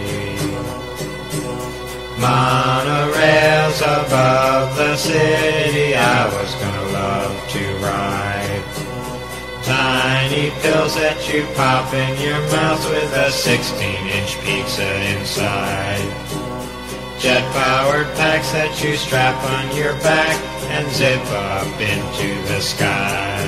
Monorails 2.30 3.80
above 3.82 4.78
the 4.78 4.96
city 4.96 5.96
I 5.96 6.28
was 6.36 6.54
gonna 6.62 6.88
love 7.02 7.36
to 7.54 7.64
ride. 7.88 8.64
Tiny 9.64 10.52
pills 10.62 10.94
that 11.02 11.20
you 11.30 11.42
pop 11.56 11.92
in 11.92 12.14
your 12.22 12.40
mouth 12.54 12.84
with 12.94 13.12
a 13.26 13.32
16 13.32 14.08
inch 14.18 14.32
pizza 14.46 14.90
inside. 15.14 16.10
Jet 17.18 17.46
powered 17.52 18.10
packs 18.20 18.52
that 18.52 18.74
you 18.84 18.96
strap 18.96 19.38
on 19.56 19.66
your 19.76 19.94
back 20.10 20.38
and 20.76 20.86
zip 20.92 21.26
up 21.34 21.74
into 21.82 22.30
the 22.52 22.62
sky. 22.62 23.42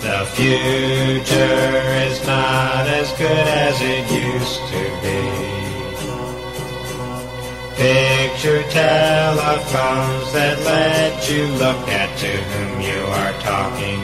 The 0.00 0.24
future 0.36 1.80
is 2.08 2.16
not 2.26 2.86
as 3.00 3.12
good 3.18 3.46
as 3.64 3.76
it 3.82 4.04
used 4.10 4.62
to 4.72 4.82
be. 5.04 5.59
Picture 7.80 8.62
telephones 8.64 10.32
that 10.34 10.60
let 10.66 11.30
you 11.30 11.46
look 11.56 11.88
at 11.88 12.12
to 12.18 12.28
whom 12.28 12.80
you 12.84 13.00
are 13.08 13.32
talking. 13.40 13.96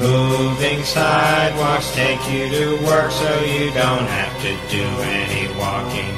Moving 0.00 0.82
sidewalks 0.82 1.92
take 1.92 2.24
you 2.32 2.48
to 2.48 2.82
work 2.86 3.10
so 3.12 3.28
you 3.44 3.68
don't 3.76 4.08
have 4.08 4.32
to 4.40 4.56
do 4.72 4.80
any 4.80 5.44
walking. 5.60 6.08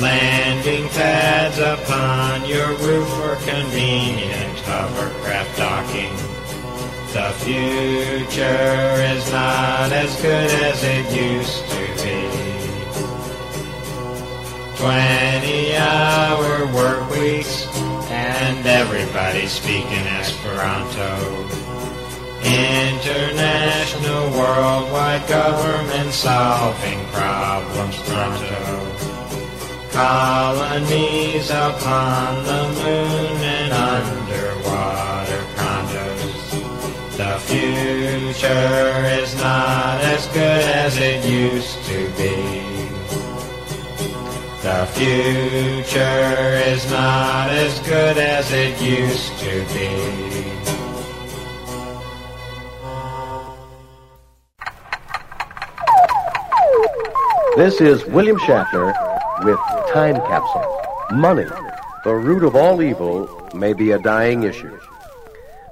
Landing 0.00 0.88
pads 0.90 1.58
upon 1.58 2.46
your 2.48 2.68
roof 2.86 3.08
for 3.18 3.34
convenient 3.42 4.56
hovercraft 4.60 5.58
docking. 5.58 6.14
The 7.10 7.34
future 7.42 9.02
is 9.10 9.32
not 9.32 9.90
as 9.90 10.14
good 10.22 10.48
as 10.62 10.78
it 10.84 11.10
used 11.10 11.68
to 11.70 11.81
be. 14.82 15.12
20 15.42 15.76
hour 15.76 16.66
work 16.74 17.08
weeks 17.10 17.66
and 18.10 18.66
everybody 18.66 19.46
speaking 19.46 20.06
Esperanto. 20.18 21.46
International 22.42 24.30
worldwide 24.30 25.26
government 25.28 26.12
solving 26.12 26.98
problems 27.12 27.96
pronto. 28.08 28.58
Colonies 29.92 31.50
upon 31.50 32.44
the 32.44 32.62
moon 32.82 33.36
and 33.40 33.72
underwater 33.72 35.42
condos. 35.54 37.16
The 37.16 37.38
future 37.46 39.04
is 39.22 39.34
not 39.36 40.00
as 40.02 40.26
good 40.28 40.64
as 40.84 40.98
it 40.98 41.24
used 41.24 41.84
to 41.84 42.10
be. 42.16 42.71
The 44.62 44.86
future 44.94 46.62
is 46.70 46.88
not 46.88 47.48
as 47.50 47.80
good 47.80 48.16
as 48.16 48.48
it 48.52 48.80
used 48.80 49.36
to 49.40 49.64
be. 49.74 49.88
This 57.56 57.80
is 57.80 58.06
William 58.06 58.38
Shatner 58.38 58.94
with 59.44 59.58
Time 59.92 60.14
Capsule. 60.14 60.80
Money, 61.10 61.48
the 62.04 62.14
root 62.14 62.44
of 62.44 62.54
all 62.54 62.80
evil, 62.82 63.50
may 63.52 63.72
be 63.72 63.90
a 63.90 63.98
dying 63.98 64.44
issue. 64.44 64.78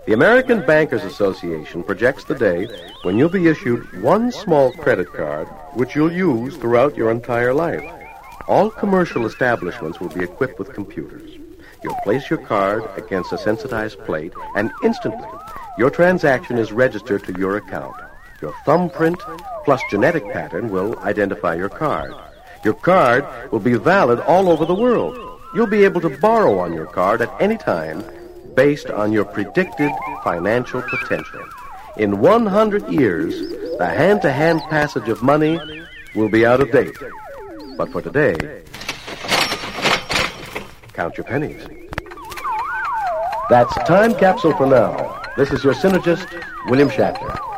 The 0.08 0.14
American 0.14 0.66
Bankers 0.66 1.04
Association 1.04 1.84
projects 1.84 2.24
the 2.24 2.34
day 2.34 2.66
when 3.04 3.16
you'll 3.16 3.28
be 3.28 3.46
issued 3.46 4.02
one 4.02 4.32
small 4.32 4.72
credit 4.72 5.12
card 5.12 5.46
which 5.74 5.94
you'll 5.94 6.10
use 6.10 6.56
throughout 6.56 6.96
your 6.96 7.12
entire 7.12 7.54
life. 7.54 7.99
All 8.48 8.70
commercial 8.70 9.26
establishments 9.26 10.00
will 10.00 10.08
be 10.08 10.24
equipped 10.24 10.58
with 10.58 10.72
computers. 10.72 11.38
You'll 11.82 11.94
place 12.02 12.28
your 12.28 12.38
card 12.38 12.82
against 12.96 13.32
a 13.32 13.38
sensitized 13.38 13.98
plate, 14.00 14.32
and 14.56 14.70
instantly 14.82 15.28
your 15.78 15.90
transaction 15.90 16.58
is 16.58 16.72
registered 16.72 17.24
to 17.24 17.38
your 17.38 17.56
account. 17.56 17.94
Your 18.42 18.54
thumbprint 18.64 19.18
plus 19.64 19.80
genetic 19.90 20.24
pattern 20.32 20.70
will 20.70 20.98
identify 21.00 21.54
your 21.54 21.68
card. 21.68 22.12
Your 22.64 22.74
card 22.74 23.24
will 23.52 23.60
be 23.60 23.74
valid 23.74 24.20
all 24.20 24.48
over 24.48 24.64
the 24.64 24.74
world. 24.74 25.16
You'll 25.54 25.66
be 25.66 25.84
able 25.84 26.00
to 26.02 26.18
borrow 26.18 26.58
on 26.58 26.72
your 26.72 26.86
card 26.86 27.22
at 27.22 27.40
any 27.40 27.56
time 27.56 28.04
based 28.54 28.90
on 28.90 29.12
your 29.12 29.24
predicted 29.24 29.92
financial 30.24 30.82
potential. 30.82 31.44
In 31.96 32.20
100 32.20 32.88
years, 32.88 33.38
the 33.78 33.86
hand-to-hand 33.86 34.60
passage 34.70 35.08
of 35.08 35.22
money 35.22 35.58
will 36.14 36.28
be 36.28 36.44
out 36.44 36.60
of 36.60 36.70
date. 36.72 36.96
But 37.80 37.92
for 37.92 38.02
today, 38.02 38.34
count 40.92 41.16
your 41.16 41.24
pennies. 41.24 41.66
That's 43.48 43.74
Time 43.88 44.14
Capsule 44.16 44.54
for 44.54 44.66
now. 44.66 45.22
This 45.38 45.50
is 45.50 45.64
your 45.64 45.72
synergist, 45.72 46.28
William 46.66 46.90
Shatner. 46.90 47.49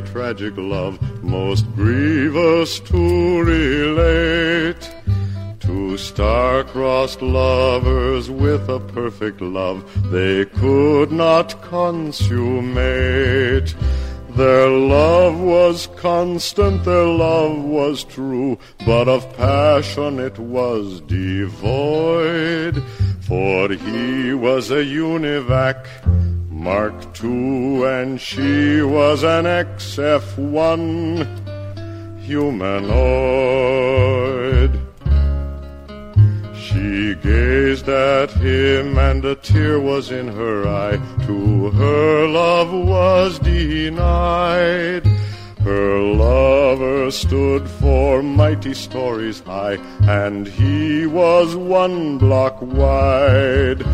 Very 0.00 0.12
tragic 0.12 0.54
love, 0.56 0.98
most 1.22 1.64
grievous 1.74 2.80
to 2.80 3.42
relate. 3.42 4.90
Two 5.60 5.96
star-crossed 5.96 7.22
lovers 7.22 8.28
with 8.30 8.68
a 8.68 8.80
perfect 8.80 9.40
love 9.40 9.84
they 10.10 10.44
could 10.46 11.12
not 11.12 11.62
consummate. 11.62 12.74
Their 14.30 14.68
love 14.68 15.38
was 15.38 15.86
constant, 15.96 16.84
their 16.84 17.06
love 17.06 17.62
was 17.62 18.02
true, 18.02 18.58
but 18.84 19.06
of 19.06 19.32
passion 19.36 20.18
it 20.18 20.36
was 20.40 21.00
devoid. 21.02 22.82
For 23.20 23.68
he 23.68 24.34
was 24.34 24.72
a 24.72 24.84
univac, 24.84 25.86
Mark 26.64 26.94
II, 27.22 27.84
and 27.84 28.18
she 28.18 28.80
was 28.80 29.22
an 29.22 29.44
XF1 29.44 31.26
humanoid. 32.20 33.60
She 36.56 37.16
gazed 37.16 37.90
at 37.90 38.30
him, 38.30 38.96
and 38.96 39.22
a 39.26 39.34
tear 39.34 39.78
was 39.78 40.10
in 40.10 40.26
her 40.28 40.66
eye. 40.66 40.98
To 41.26 41.70
her 41.72 42.26
love 42.28 42.72
was 42.72 43.38
denied. 43.40 45.06
Her 45.62 46.00
lover 46.00 47.10
stood 47.10 47.68
for 47.68 48.22
mighty 48.22 48.72
stories 48.72 49.40
high, 49.40 49.76
and 50.08 50.46
he 50.46 51.04
was 51.04 51.54
one 51.54 52.16
block 52.16 52.56
wide. 52.62 53.84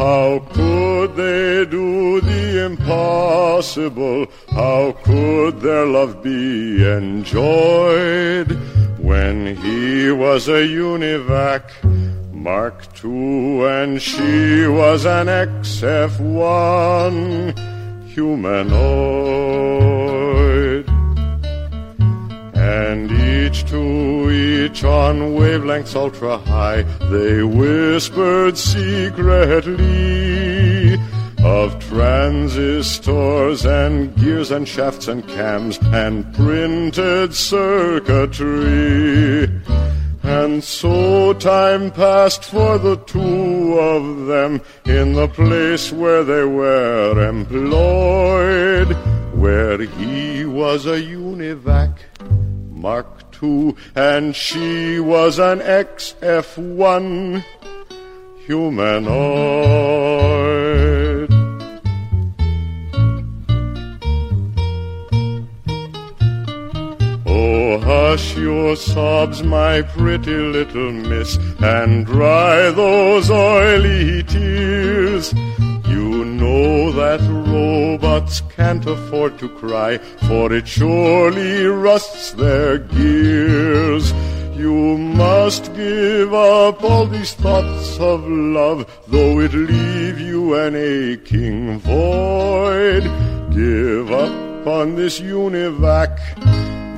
How 0.00 0.40
could 0.54 1.14
they 1.14 1.66
do 1.66 2.22
the 2.22 2.64
impossible? 2.64 4.26
How 4.48 4.92
could 5.04 5.60
their 5.60 5.84
love 5.84 6.22
be 6.22 6.82
enjoyed 6.82 8.52
when 8.98 9.56
he 9.56 10.10
was 10.10 10.48
a 10.48 10.62
univac? 10.66 11.64
Mark 12.32 12.86
II, 13.04 13.66
and 13.66 14.00
she 14.00 14.66
was 14.66 15.04
an 15.04 15.26
XF1 15.26 16.08
humanoid. 18.08 19.40
And 22.60 23.10
each 23.10 23.64
to 23.70 24.30
each 24.30 24.84
on 24.84 25.34
wavelengths 25.34 25.96
ultra 25.96 26.36
high, 26.36 26.82
they 27.08 27.42
whispered 27.42 28.58
secretly 28.58 29.80
of 31.42 31.78
transistors 31.88 33.64
and 33.64 34.14
gears 34.16 34.50
and 34.50 34.68
shafts 34.68 35.08
and 35.08 35.26
cams 35.26 35.78
and 35.84 36.34
printed 36.34 37.34
circuitry. 37.34 38.50
And 40.22 40.62
so 40.62 41.32
time 41.32 41.90
passed 41.90 42.44
for 42.44 42.76
the 42.76 42.96
two 42.96 43.78
of 43.78 44.26
them 44.26 44.60
in 44.84 45.14
the 45.14 45.28
place 45.28 45.90
where 45.92 46.22
they 46.24 46.44
were 46.44 47.26
employed, 47.26 48.92
where 49.34 49.78
he 49.78 50.44
was 50.44 50.84
a 50.84 51.00
univac, 51.00 51.96
Mark 52.80 53.06
II, 53.42 53.74
and 53.94 54.34
she 54.34 54.98
was 54.98 55.38
an 55.38 55.58
XF1 55.60 57.44
humanoid. 58.46 60.00
Oh, 67.26 67.78
hush 67.80 68.36
your 68.38 68.76
sobs, 68.76 69.42
my 69.42 69.82
pretty 69.82 70.36
little 70.36 70.92
miss, 70.92 71.36
and 71.60 72.06
dry 72.06 72.70
those 72.70 73.30
oily 73.30 74.22
tears. 74.22 75.34
You 75.90 76.24
know 76.24 76.92
that 76.92 77.20
robots 77.20 78.42
can't 78.56 78.86
afford 78.86 79.38
to 79.40 79.48
cry, 79.48 79.98
for 80.28 80.52
it 80.52 80.68
surely 80.68 81.64
rusts 81.64 82.30
their 82.32 82.78
gears. 82.78 84.12
You 84.56 84.96
must 84.96 85.74
give 85.74 86.32
up 86.32 86.84
all 86.84 87.06
these 87.06 87.34
thoughts 87.34 87.98
of 87.98 88.24
love, 88.28 88.86
though 89.08 89.40
it 89.40 89.52
leave 89.52 90.20
you 90.20 90.54
an 90.54 90.76
aching 90.76 91.80
void. 91.80 93.02
Give 93.52 94.12
up 94.12 94.68
on 94.68 94.94
this 94.94 95.18
univac. 95.18 96.20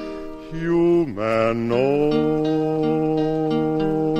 humanoid. 0.53 2.13
Oh. 3.75 4.12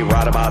Erotobots. 0.00 0.38
Robots, 0.38 0.47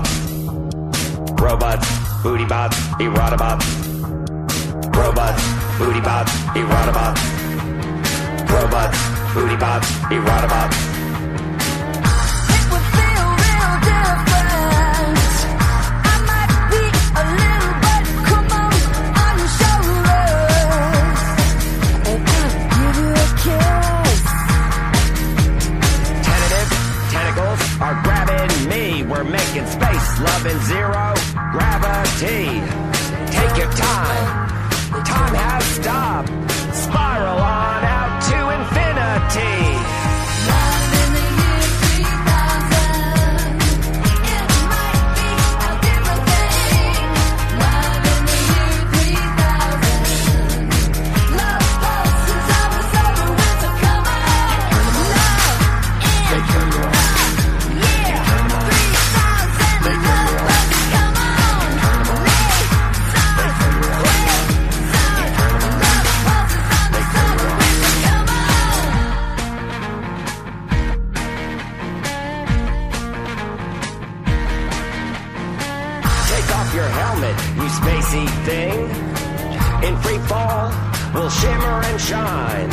shine. 82.38 82.70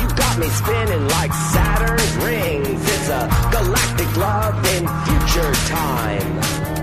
You 0.00 0.06
got 0.16 0.38
me 0.38 0.48
spinning 0.48 1.06
like 1.08 1.32
Saturn's 1.52 2.16
rings. 2.24 2.80
It's 2.94 3.08
a 3.08 3.22
galactic 3.52 4.10
love 4.16 4.56
in 4.74 4.84
future 5.06 5.52
time. 5.66 6.77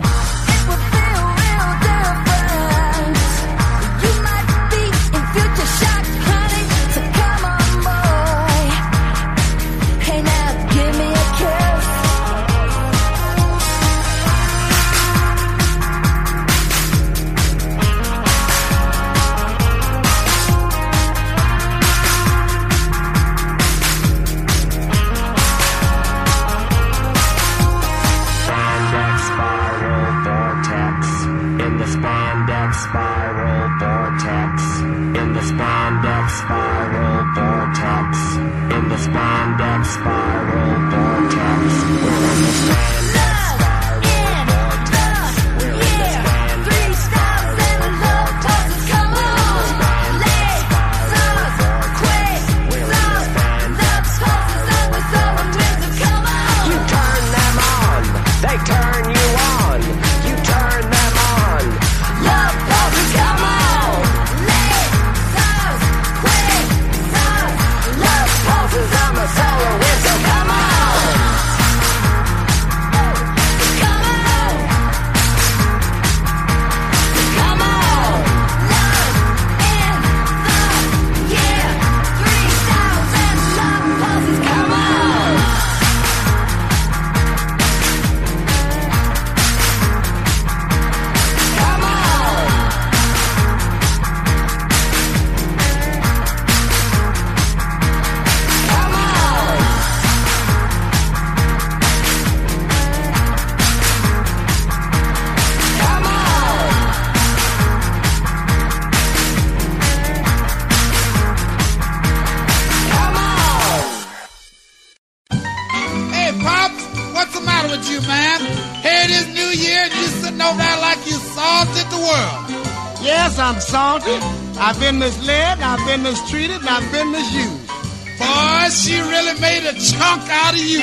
A 129.66 129.74
chunk 129.74 130.22
out 130.30 130.54
of 130.54 130.60
you? 130.60 130.80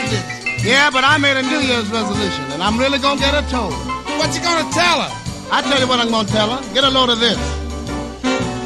Yeah, 0.62 0.90
but 0.90 1.04
I 1.04 1.18
made 1.18 1.36
a 1.36 1.42
New 1.42 1.60
Year's 1.60 1.88
resolution, 1.90 2.44
and 2.52 2.62
I'm 2.62 2.78
really 2.78 2.98
gonna 2.98 3.20
get 3.20 3.34
her 3.34 3.48
told. 3.50 3.72
What 4.18 4.34
you 4.34 4.42
gonna 4.42 4.70
tell 4.72 5.02
her? 5.02 5.10
I 5.50 5.62
tell 5.62 5.80
you 5.80 5.86
what 5.86 5.98
I'm 5.98 6.10
gonna 6.10 6.28
tell 6.28 6.50
her. 6.50 6.74
Get 6.74 6.84
a 6.84 6.90
load 6.90 7.10
of 7.10 7.20
this. 7.20 7.38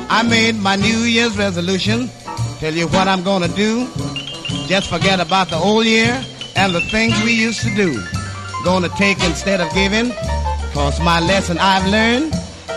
I 0.09 0.23
made 0.23 0.57
my 0.57 0.77
New 0.77 1.01
Year's 1.05 1.37
resolution. 1.37 2.09
Tell 2.61 2.73
you 2.73 2.87
what 2.89 3.09
I'm 3.09 3.23
gonna 3.23 3.49
do. 3.49 3.89
Just 4.67 4.89
forget 4.89 5.21
about 5.21 5.49
the 5.49 5.57
old 5.57 5.85
year 5.85 6.23
and 6.57 6.75
the 6.75 6.81
things 6.93 7.15
we 7.23 7.33
used 7.33 7.61
to 7.63 7.75
do. 7.75 8.03
Gonna 8.65 8.89
take 8.97 9.23
instead 9.23 9.61
of 9.61 9.73
giving, 9.75 10.13
cause 10.73 10.99
my 11.01 11.21
lesson 11.21 11.59
I've 11.59 11.87
learned. 11.89 12.33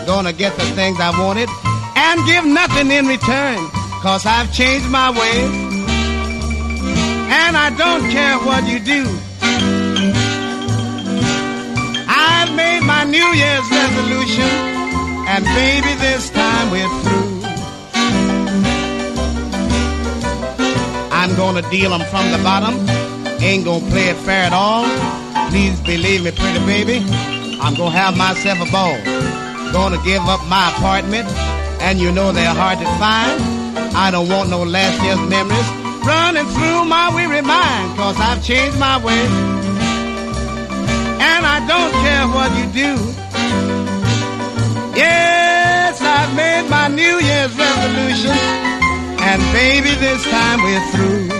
Gonna 0.06 0.32
get 0.32 0.56
the 0.56 0.64
things 0.76 0.98
I 1.00 1.10
wanted 1.18 1.48
and 1.96 2.26
give 2.26 2.44
nothing 2.44 2.90
in 2.90 3.06
return, 3.06 3.58
cause 4.02 4.26
I've 4.26 4.52
changed 4.52 4.88
my 4.88 5.10
ways. 5.10 5.69
And 7.42 7.56
I 7.56 7.70
don't 7.82 8.04
care 8.10 8.36
what 8.46 8.62
you 8.68 8.78
do. 8.78 9.02
I've 12.06 12.54
made 12.54 12.82
my 12.82 13.02
New 13.04 13.28
Year's 13.42 13.68
resolution, 13.80 14.50
and 15.32 15.42
baby, 15.60 15.92
this 16.06 16.30
time 16.30 16.70
we're 16.70 16.94
through. 17.02 17.30
I'm 21.20 21.34
gonna 21.36 21.62
deal 21.70 21.92
'em 21.92 22.04
from 22.12 22.30
the 22.30 22.38
bottom, 22.38 22.74
ain't 23.40 23.64
gonna 23.64 23.90
play 23.90 24.08
it 24.12 24.18
fair 24.26 24.44
at 24.44 24.52
all. 24.52 24.86
Please 25.50 25.76
believe 25.80 26.22
me, 26.24 26.30
pretty 26.30 26.62
baby, 26.74 26.98
I'm 27.62 27.74
gonna 27.74 28.00
have 28.02 28.16
myself 28.16 28.58
a 28.66 28.70
ball. 28.76 28.96
Gonna 29.72 30.00
give 30.10 30.24
up 30.34 30.42
my 30.46 30.64
apartment, 30.72 31.26
and 31.80 31.98
you 32.02 32.12
know 32.12 32.32
they're 32.32 32.58
hard 32.64 32.78
to 32.84 32.88
find. 33.02 33.34
I 34.04 34.10
don't 34.14 34.28
want 34.28 34.50
no 34.50 34.62
last 34.62 35.02
year's 35.02 35.24
memories 35.36 35.79
running 36.04 36.46
through 36.46 36.84
my 36.84 37.14
weary 37.14 37.42
mind, 37.42 37.96
cause 37.96 38.16
I've 38.18 38.42
changed 38.44 38.78
my 38.78 38.96
ways. 39.04 39.30
And 41.30 41.42
I 41.46 41.58
don't 41.72 41.92
care 42.04 42.26
what 42.36 42.50
you 42.58 42.66
do. 42.84 42.92
Yes, 44.96 46.00
I've 46.00 46.34
made 46.34 46.68
my 46.68 46.88
New 46.88 47.16
Year's 47.28 47.54
resolution, 47.56 48.36
and 49.28 49.40
baby, 49.52 49.94
this 49.96 50.22
time 50.30 50.60
we're 50.62 50.86
through. 50.92 51.39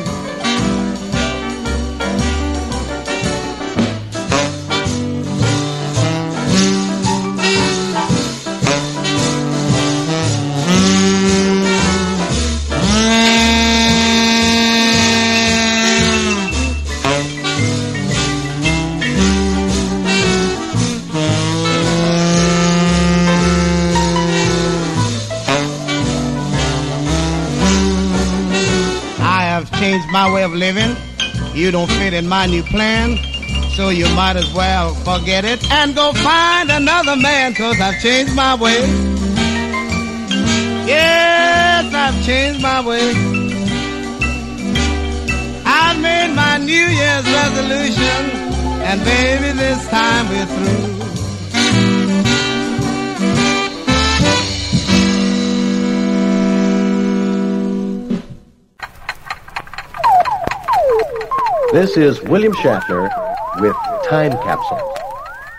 Way 30.32 30.42
of 30.42 30.52
living. 30.52 30.96
You 31.54 31.70
don't 31.70 31.90
fit 31.90 32.14
in 32.14 32.28
my 32.28 32.46
new 32.46 32.62
plan. 32.62 33.18
So 33.74 33.88
you 33.88 34.08
might 34.14 34.36
as 34.36 34.52
well 34.52 34.94
forget 34.94 35.44
it 35.44 35.70
and 35.70 35.94
go 35.94 36.12
find 36.12 36.70
another 36.70 37.16
man, 37.16 37.54
cause 37.54 37.80
I've 37.80 38.00
changed 38.02 38.34
my 38.34 38.54
way. 38.54 38.80
Yes, 40.86 41.94
I've 41.94 42.24
changed 42.24 42.60
my 42.60 42.84
way. 42.84 43.10
I've 45.64 46.00
made 46.00 46.34
my 46.34 46.58
New 46.58 46.86
Year's 47.00 47.26
resolution, 47.26 48.20
and 48.82 49.04
baby, 49.04 49.52
this 49.56 49.86
time 49.88 50.28
we're 50.28 50.46
through. 50.46 50.89
This 61.72 61.96
is 61.96 62.20
William 62.22 62.52
Shatner 62.52 63.08
with 63.60 63.76
Time 64.04 64.32
Capsule. 64.32 64.94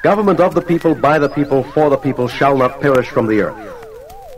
Government 0.03 0.39
of 0.39 0.53
the 0.53 0.61
people, 0.61 0.93
by 0.93 1.17
the 1.17 1.29
people, 1.29 1.63
for 1.63 1.89
the 1.89 1.97
people 1.97 2.27
shall 2.27 2.57
not 2.57 2.81
perish 2.81 3.07
from 3.07 3.27
the 3.27 3.41
earth. 3.41 3.57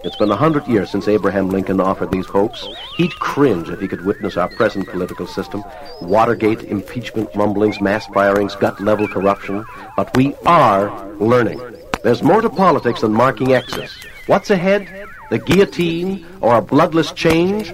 It's 0.04 0.16
been 0.18 0.30
a 0.30 0.36
hundred 0.36 0.68
years 0.68 0.92
since 0.92 1.08
Abraham 1.08 1.50
Lincoln 1.50 1.80
offered 1.80 2.12
these 2.12 2.28
hopes. 2.28 2.68
He'd 2.98 3.14
cringe 3.16 3.70
if 3.70 3.80
he 3.80 3.88
could 3.88 4.06
witness 4.06 4.38
our 4.38 4.50
present 4.50 4.88
political 4.88 5.26
system. 5.26 5.64
Watergate, 6.02 6.64
impeachment 6.64 7.30
rumblings, 7.34 7.82
mass 7.82 8.06
firings, 8.08 8.56
gut-level 8.56 9.08
corruption. 9.08 9.66
But 9.98 10.16
we 10.16 10.36
are 10.46 11.08
learning. 11.16 11.60
There's 12.04 12.22
more 12.22 12.42
to 12.42 12.50
politics 12.50 13.02
than 13.02 13.14
marking 13.14 13.54
X's. 13.54 13.92
What's 14.28 14.52
ahead? 14.52 15.04
the 15.34 15.40
guillotine, 15.40 16.24
or 16.42 16.58
a 16.58 16.62
bloodless 16.62 17.12
change? 17.12 17.74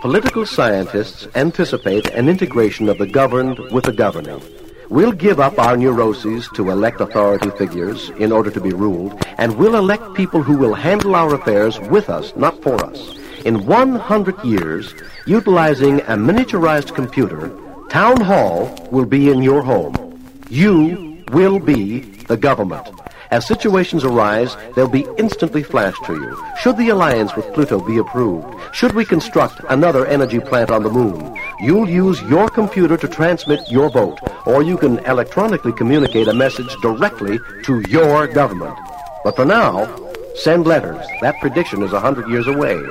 Political 0.00 0.46
scientists 0.46 1.28
anticipate 1.34 2.08
an 2.12 2.26
integration 2.26 2.88
of 2.88 2.96
the 2.96 3.06
governed 3.06 3.58
with 3.70 3.84
the 3.84 3.92
governing. 3.92 4.40
We'll 4.88 5.12
give 5.12 5.38
up 5.38 5.58
our 5.58 5.76
neuroses 5.76 6.48
to 6.54 6.70
elect 6.70 7.02
authority 7.02 7.50
figures 7.50 8.08
in 8.18 8.32
order 8.32 8.50
to 8.50 8.62
be 8.62 8.72
ruled, 8.72 9.22
and 9.36 9.58
we'll 9.58 9.76
elect 9.76 10.14
people 10.14 10.42
who 10.42 10.56
will 10.56 10.72
handle 10.72 11.14
our 11.14 11.34
affairs 11.34 11.78
with 11.78 12.08
us, 12.08 12.34
not 12.34 12.62
for 12.62 12.82
us. 12.82 13.18
In 13.44 13.66
100 13.66 14.42
years, 14.42 14.94
utilizing 15.26 16.00
a 16.00 16.16
miniaturized 16.16 16.94
computer, 16.94 17.52
Town 17.90 18.22
Hall 18.22 18.74
will 18.90 19.04
be 19.04 19.28
in 19.28 19.42
your 19.42 19.62
home. 19.62 20.18
You 20.48 21.22
will 21.30 21.58
be 21.58 22.00
the 22.24 22.38
government. 22.38 22.88
As 23.30 23.46
situations 23.46 24.02
arise, 24.02 24.56
they'll 24.74 24.88
be 24.88 25.06
instantly 25.16 25.62
flashed 25.62 26.04
to 26.06 26.14
you. 26.14 26.44
Should 26.60 26.76
the 26.76 26.88
alliance 26.88 27.36
with 27.36 27.52
Pluto 27.54 27.78
be 27.78 27.98
approved, 27.98 28.48
should 28.74 28.92
we 28.92 29.04
construct 29.04 29.60
another 29.68 30.04
energy 30.06 30.40
plant 30.40 30.72
on 30.72 30.82
the 30.82 30.90
moon, 30.90 31.36
you'll 31.60 31.88
use 31.88 32.20
your 32.22 32.48
computer 32.48 32.96
to 32.96 33.06
transmit 33.06 33.60
your 33.70 33.88
vote, 33.88 34.18
or 34.46 34.64
you 34.64 34.76
can 34.76 34.98
electronically 35.06 35.72
communicate 35.72 36.26
a 36.26 36.34
message 36.34 36.74
directly 36.82 37.38
to 37.62 37.80
your 37.88 38.26
government. 38.26 38.76
But 39.22 39.36
for 39.36 39.44
now, 39.44 39.86
send 40.34 40.66
letters. 40.66 41.06
That 41.20 41.36
prediction 41.40 41.84
is 41.84 41.92
a 41.92 42.00
hundred 42.00 42.28
years 42.28 42.48
away. 42.48 42.82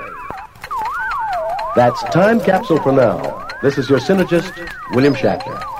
That's 1.75 2.01
Time 2.13 2.39
Capsule 2.39 2.81
for 2.81 2.93
now. 2.93 3.45
This 3.61 3.77
is 3.77 3.89
your 3.89 3.99
synergist, 3.99 4.53
William 4.91 5.15
Shatner. 5.15 5.78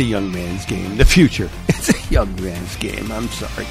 A 0.00 0.02
young 0.02 0.32
man's 0.32 0.64
game. 0.64 0.96
The 0.96 1.04
future. 1.04 1.50
It's 1.68 1.90
a 1.90 2.12
young 2.12 2.34
man's 2.42 2.74
game. 2.76 3.12
I'm 3.12 3.28
sorry. 3.28 3.66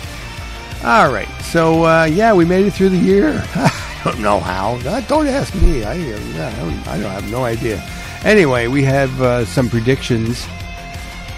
All 0.83 1.11
right. 1.11 1.27
So, 1.41 1.85
uh, 1.85 2.03
yeah, 2.05 2.33
we 2.33 2.45
made 2.45 2.67
it 2.67 2.71
through 2.73 2.89
the 2.89 2.97
year. 2.97 3.43
I 3.55 4.01
don't 4.03 4.19
know 4.19 4.39
how. 4.39 4.75
Uh, 4.87 5.01
Don't 5.01 5.25
ask 5.25 5.55
me. 5.55 5.83
I, 5.83 5.93
uh, 5.93 5.95
I, 5.95 6.55
don't, 6.59 6.87
I 6.87 6.99
don't 6.99 7.11
have 7.11 7.31
no 7.31 7.45
idea. 7.45 7.83
Anyway, 8.23 8.67
we 8.67 8.83
have 8.83 9.19
uh, 9.23 9.43
some 9.45 9.69
predictions 9.69 10.45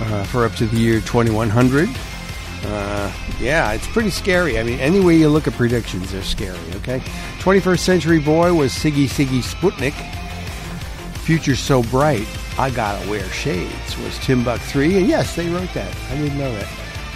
uh, 0.01 0.26
for 0.26 0.43
up 0.43 0.55
to 0.55 0.65
the 0.65 0.76
year 0.77 0.99
2100. 0.99 1.88
Uh, 2.65 3.11
yeah, 3.39 3.72
it's 3.72 3.88
pretty 3.88 4.09
scary. 4.09 4.59
I 4.59 4.63
mean, 4.63 4.80
any 4.81 4.99
way 4.99 5.15
you 5.15 5.30
look 5.30 5.47
at 5.47 5.53
predictions, 5.53 6.11
they're 6.11 6.22
scary, 6.22 6.59
okay? 6.76 6.99
21st 7.39 7.80
Century 7.80 8.19
Boy 8.19 8.53
was 8.53 8.73
Sigue 8.73 9.07
Sigue 9.07 9.41
Sputnik. 9.41 9.93
Future 11.19 11.55
So 11.55 11.81
Bright, 11.84 12.27
I 12.57 12.69
Gotta 12.69 13.10
Wear 13.10 13.28
Shades 13.30 13.98
was 13.98 14.14
Timbuk 14.19 14.60
3. 14.60 14.98
And 14.98 15.07
yes, 15.07 15.36
they 15.36 15.49
wrote 15.49 15.73
that. 15.73 15.95
I 16.10 16.15
didn't 16.15 16.38
know 16.38 16.53
that. 16.53 16.68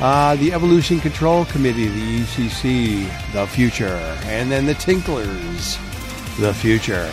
Uh, 0.02 0.36
the 0.36 0.52
Evolution 0.52 1.00
Control 1.00 1.46
Committee, 1.46 1.88
the 1.88 2.20
ECC, 2.20 3.32
The 3.32 3.48
Future. 3.48 4.18
And 4.26 4.52
then 4.52 4.66
the 4.66 4.74
Tinklers, 4.76 5.78
The 6.40 6.54
Future. 6.54 7.12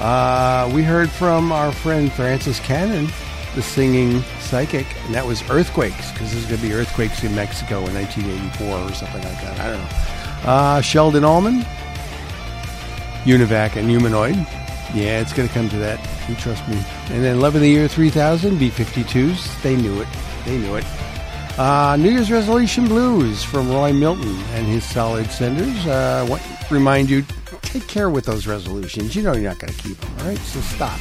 Uh, 0.00 0.70
we 0.74 0.82
heard 0.82 1.10
from 1.10 1.52
our 1.52 1.72
friend 1.72 2.10
Frances 2.12 2.58
Cannon, 2.60 3.08
the 3.54 3.60
singing 3.62 4.22
psychic, 4.40 4.86
and 5.04 5.14
that 5.14 5.26
was 5.26 5.42
earthquakes, 5.50 6.10
because 6.12 6.32
there's 6.32 6.46
going 6.46 6.60
to 6.60 6.66
be 6.66 6.72
earthquakes 6.72 7.22
in 7.22 7.34
Mexico 7.34 7.84
in 7.86 7.94
1984 7.94 8.66
or 8.66 8.92
something 8.94 9.22
like 9.22 9.40
that. 9.42 9.60
I 9.60 9.70
don't 9.70 9.78
know. 9.78 10.50
Uh, 10.50 10.80
Sheldon 10.80 11.24
Allman, 11.24 11.66
Univac 13.24 13.76
and 13.76 13.90
Humanoid. 13.90 14.46
Yeah, 14.94 15.20
it's 15.20 15.32
going 15.32 15.46
to 15.46 15.54
come 15.54 15.68
to 15.68 15.76
that. 15.78 16.00
You 16.28 16.34
trust 16.36 16.66
me. 16.68 16.82
And 17.14 17.22
then 17.22 17.40
Love 17.40 17.54
of 17.54 17.60
the 17.60 17.68
Year 17.68 17.86
3000, 17.86 18.58
B-52s. 18.58 19.62
They 19.62 19.76
knew 19.76 20.00
it. 20.00 20.08
They 20.44 20.58
knew 20.58 20.74
it. 20.74 20.84
Uh, 21.58 21.96
New 21.96 22.10
Year's 22.10 22.30
Resolution 22.30 22.86
Blues 22.86 23.44
from 23.44 23.70
Roy 23.70 23.92
Milton 23.92 24.36
and 24.52 24.66
his 24.66 24.84
Solid 24.84 25.30
Senders. 25.30 25.86
Uh, 25.86 26.26
what 26.28 26.42
remind 26.70 27.10
you, 27.10 27.24
take 27.62 27.86
care 27.86 28.10
with 28.10 28.24
those 28.24 28.46
resolutions. 28.46 29.14
You 29.14 29.22
know 29.22 29.32
you're 29.32 29.50
not 29.50 29.58
going 29.58 29.72
to 29.72 29.82
keep 29.82 29.98
them, 30.00 30.10
all 30.20 30.26
right? 30.26 30.38
So 30.38 30.60
stop. 30.60 30.98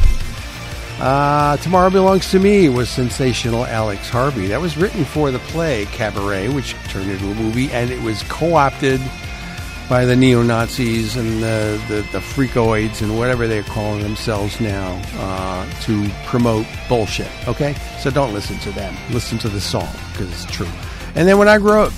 Uh, 1.00 1.56
Tomorrow 1.58 1.90
Belongs 1.92 2.30
to 2.32 2.40
Me 2.40 2.68
was 2.68 2.90
sensational 2.90 3.66
Alex 3.66 4.10
Harvey. 4.10 4.48
That 4.48 4.60
was 4.60 4.76
written 4.78 5.06
for 5.06 5.32
the 5.32 5.40
play 5.40 5.86
Cabaret, 5.86 6.50
which 6.50 6.74
turned 6.90 7.10
into 7.10 7.26
a 7.32 7.36
movie, 7.36 7.72
and 7.72 7.90
it 7.90 8.02
was 8.02 8.22
co-opted 8.24 9.00
by 9.90 10.06
the 10.06 10.16
neo 10.16 10.44
Nazis 10.44 11.16
and 11.16 11.42
the, 11.42 11.82
the, 11.88 11.96
the 12.12 12.20
freakoids 12.20 13.02
and 13.02 13.18
whatever 13.18 13.48
they're 13.48 13.64
calling 13.64 14.04
themselves 14.04 14.62
now 14.62 15.02
uh, 15.16 15.70
to 15.82 16.08
promote 16.28 16.68
bullshit. 16.88 17.30
Okay? 17.48 17.76
So 18.00 18.12
don't 18.12 18.32
listen 18.32 18.60
to 18.60 18.72
them. 18.72 18.96
Listen 19.12 19.40
to 19.40 19.50
the 19.50 19.60
song 19.60 19.90
because 20.12 20.32
it's 20.32 20.46
true. 20.52 20.70
And 21.16 21.28
then 21.28 21.40
when 21.40 21.48
I 21.48 21.58
grow 21.58 21.86
up 21.86 21.94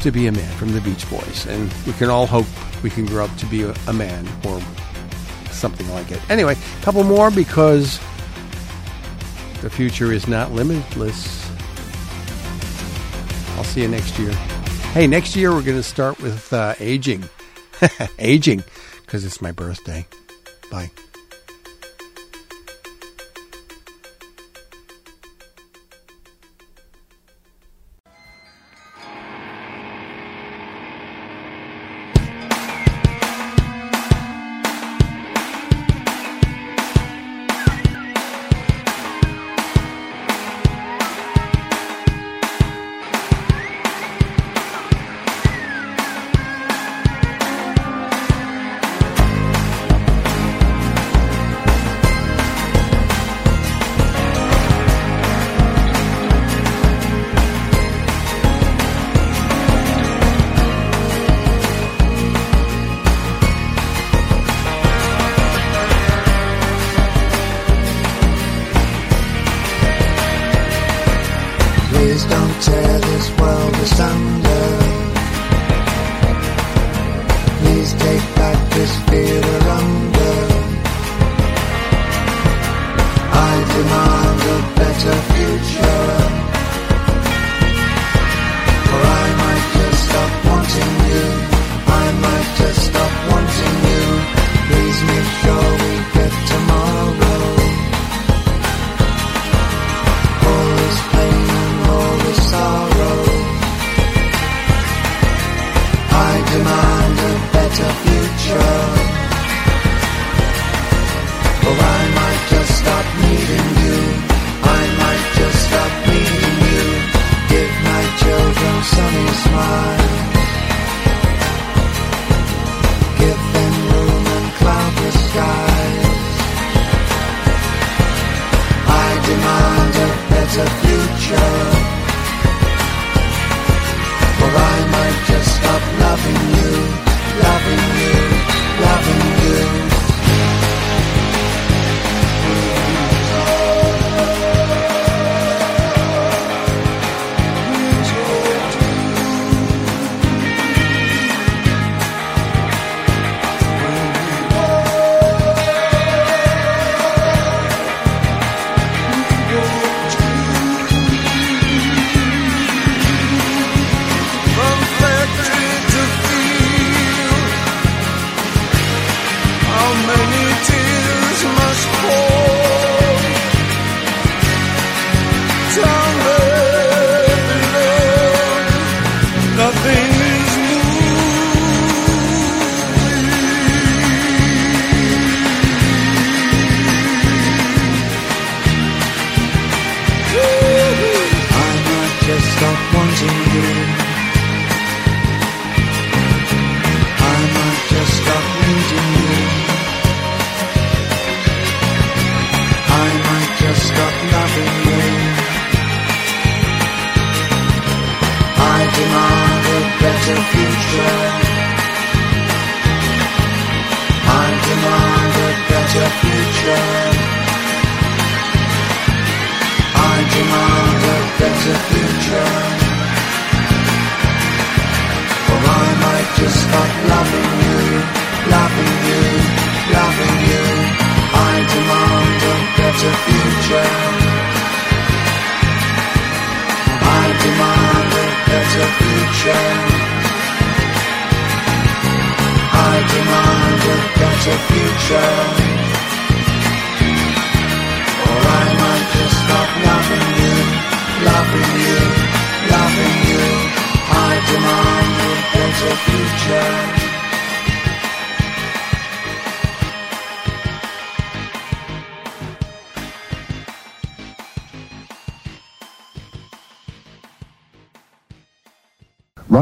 to 0.00 0.12
be 0.12 0.28
a 0.28 0.32
man 0.32 0.56
from 0.56 0.72
the 0.72 0.80
Beach 0.80 1.08
Boys, 1.10 1.46
and 1.46 1.72
we 1.86 1.92
can 1.94 2.08
all 2.08 2.26
hope 2.26 2.46
we 2.84 2.90
can 2.90 3.04
grow 3.04 3.24
up 3.24 3.36
to 3.38 3.46
be 3.46 3.62
a, 3.64 3.74
a 3.88 3.92
man 3.92 4.26
or 4.44 4.60
something 5.50 5.88
like 5.90 6.12
it. 6.12 6.20
Anyway, 6.30 6.54
a 6.54 6.84
couple 6.84 7.02
more 7.02 7.32
because 7.32 7.98
the 9.60 9.70
future 9.70 10.12
is 10.12 10.28
not 10.28 10.52
limitless. 10.52 11.48
I'll 13.56 13.64
see 13.64 13.82
you 13.82 13.88
next 13.88 14.18
year. 14.18 14.32
Hey, 14.92 15.06
next 15.06 15.34
year 15.34 15.52
we're 15.52 15.62
going 15.62 15.78
to 15.78 15.82
start 15.82 16.20
with 16.20 16.52
uh, 16.52 16.74
aging. 16.78 17.26
aging, 18.18 18.62
because 19.00 19.24
it's 19.24 19.40
my 19.40 19.50
birthday. 19.50 20.06
Bye. 20.70 20.90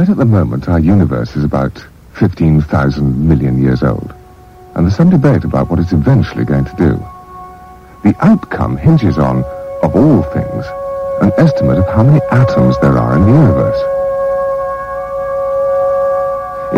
Right 0.01 0.09
at 0.09 0.16
the 0.16 0.24
moment, 0.24 0.66
our 0.66 0.81
universe 0.81 1.36
is 1.36 1.44
about 1.44 1.85
15,000 2.14 3.28
million 3.28 3.62
years 3.62 3.82
old, 3.82 4.14
and 4.74 4.86
there's 4.86 4.97
some 4.97 5.10
debate 5.10 5.44
about 5.44 5.68
what 5.68 5.78
it's 5.78 5.93
eventually 5.93 6.47
going 6.47 6.64
to 6.64 6.77
do. 6.77 6.93
The 8.02 8.16
outcome 8.24 8.78
hinges 8.78 9.18
on, 9.18 9.44
of 9.82 9.94
all 9.94 10.22
things, 10.32 10.64
an 11.20 11.32
estimate 11.36 11.77
of 11.77 11.86
how 11.89 12.02
many 12.02 12.18
atoms 12.32 12.81
there 12.81 12.97
are 12.97 13.14
in 13.14 13.27
the 13.27 13.32
universe. 13.40 13.77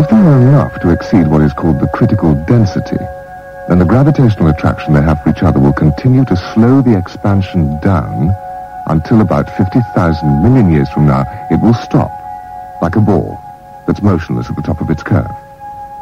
If 0.03 0.11
there 0.11 0.25
are 0.25 0.41
enough 0.41 0.81
to 0.81 0.91
exceed 0.91 1.29
what 1.29 1.43
is 1.43 1.53
called 1.53 1.79
the 1.79 1.93
critical 1.95 2.35
density, 2.49 2.99
then 3.69 3.79
the 3.79 3.85
gravitational 3.85 4.49
attraction 4.49 4.95
they 4.95 5.01
have 5.01 5.23
for 5.23 5.31
each 5.31 5.45
other 5.45 5.61
will 5.61 5.73
continue 5.73 6.25
to 6.25 6.53
slow 6.55 6.83
the 6.83 6.99
expansion 6.99 7.79
down 7.79 8.35
until 8.89 9.21
about 9.21 9.49
50,000 9.57 10.43
million 10.43 10.73
years 10.73 10.91
from 10.91 11.07
now 11.07 11.23
it 11.53 11.61
will 11.61 11.75
stop, 11.75 12.11
like 12.83 12.97
a 12.97 13.01
ball 13.01 13.41
that's 13.87 14.03
motionless 14.03 14.51
at 14.51 14.57
the 14.57 14.63
top 14.63 14.81
of 14.81 14.91
its 14.91 15.05
curve. 15.05 15.31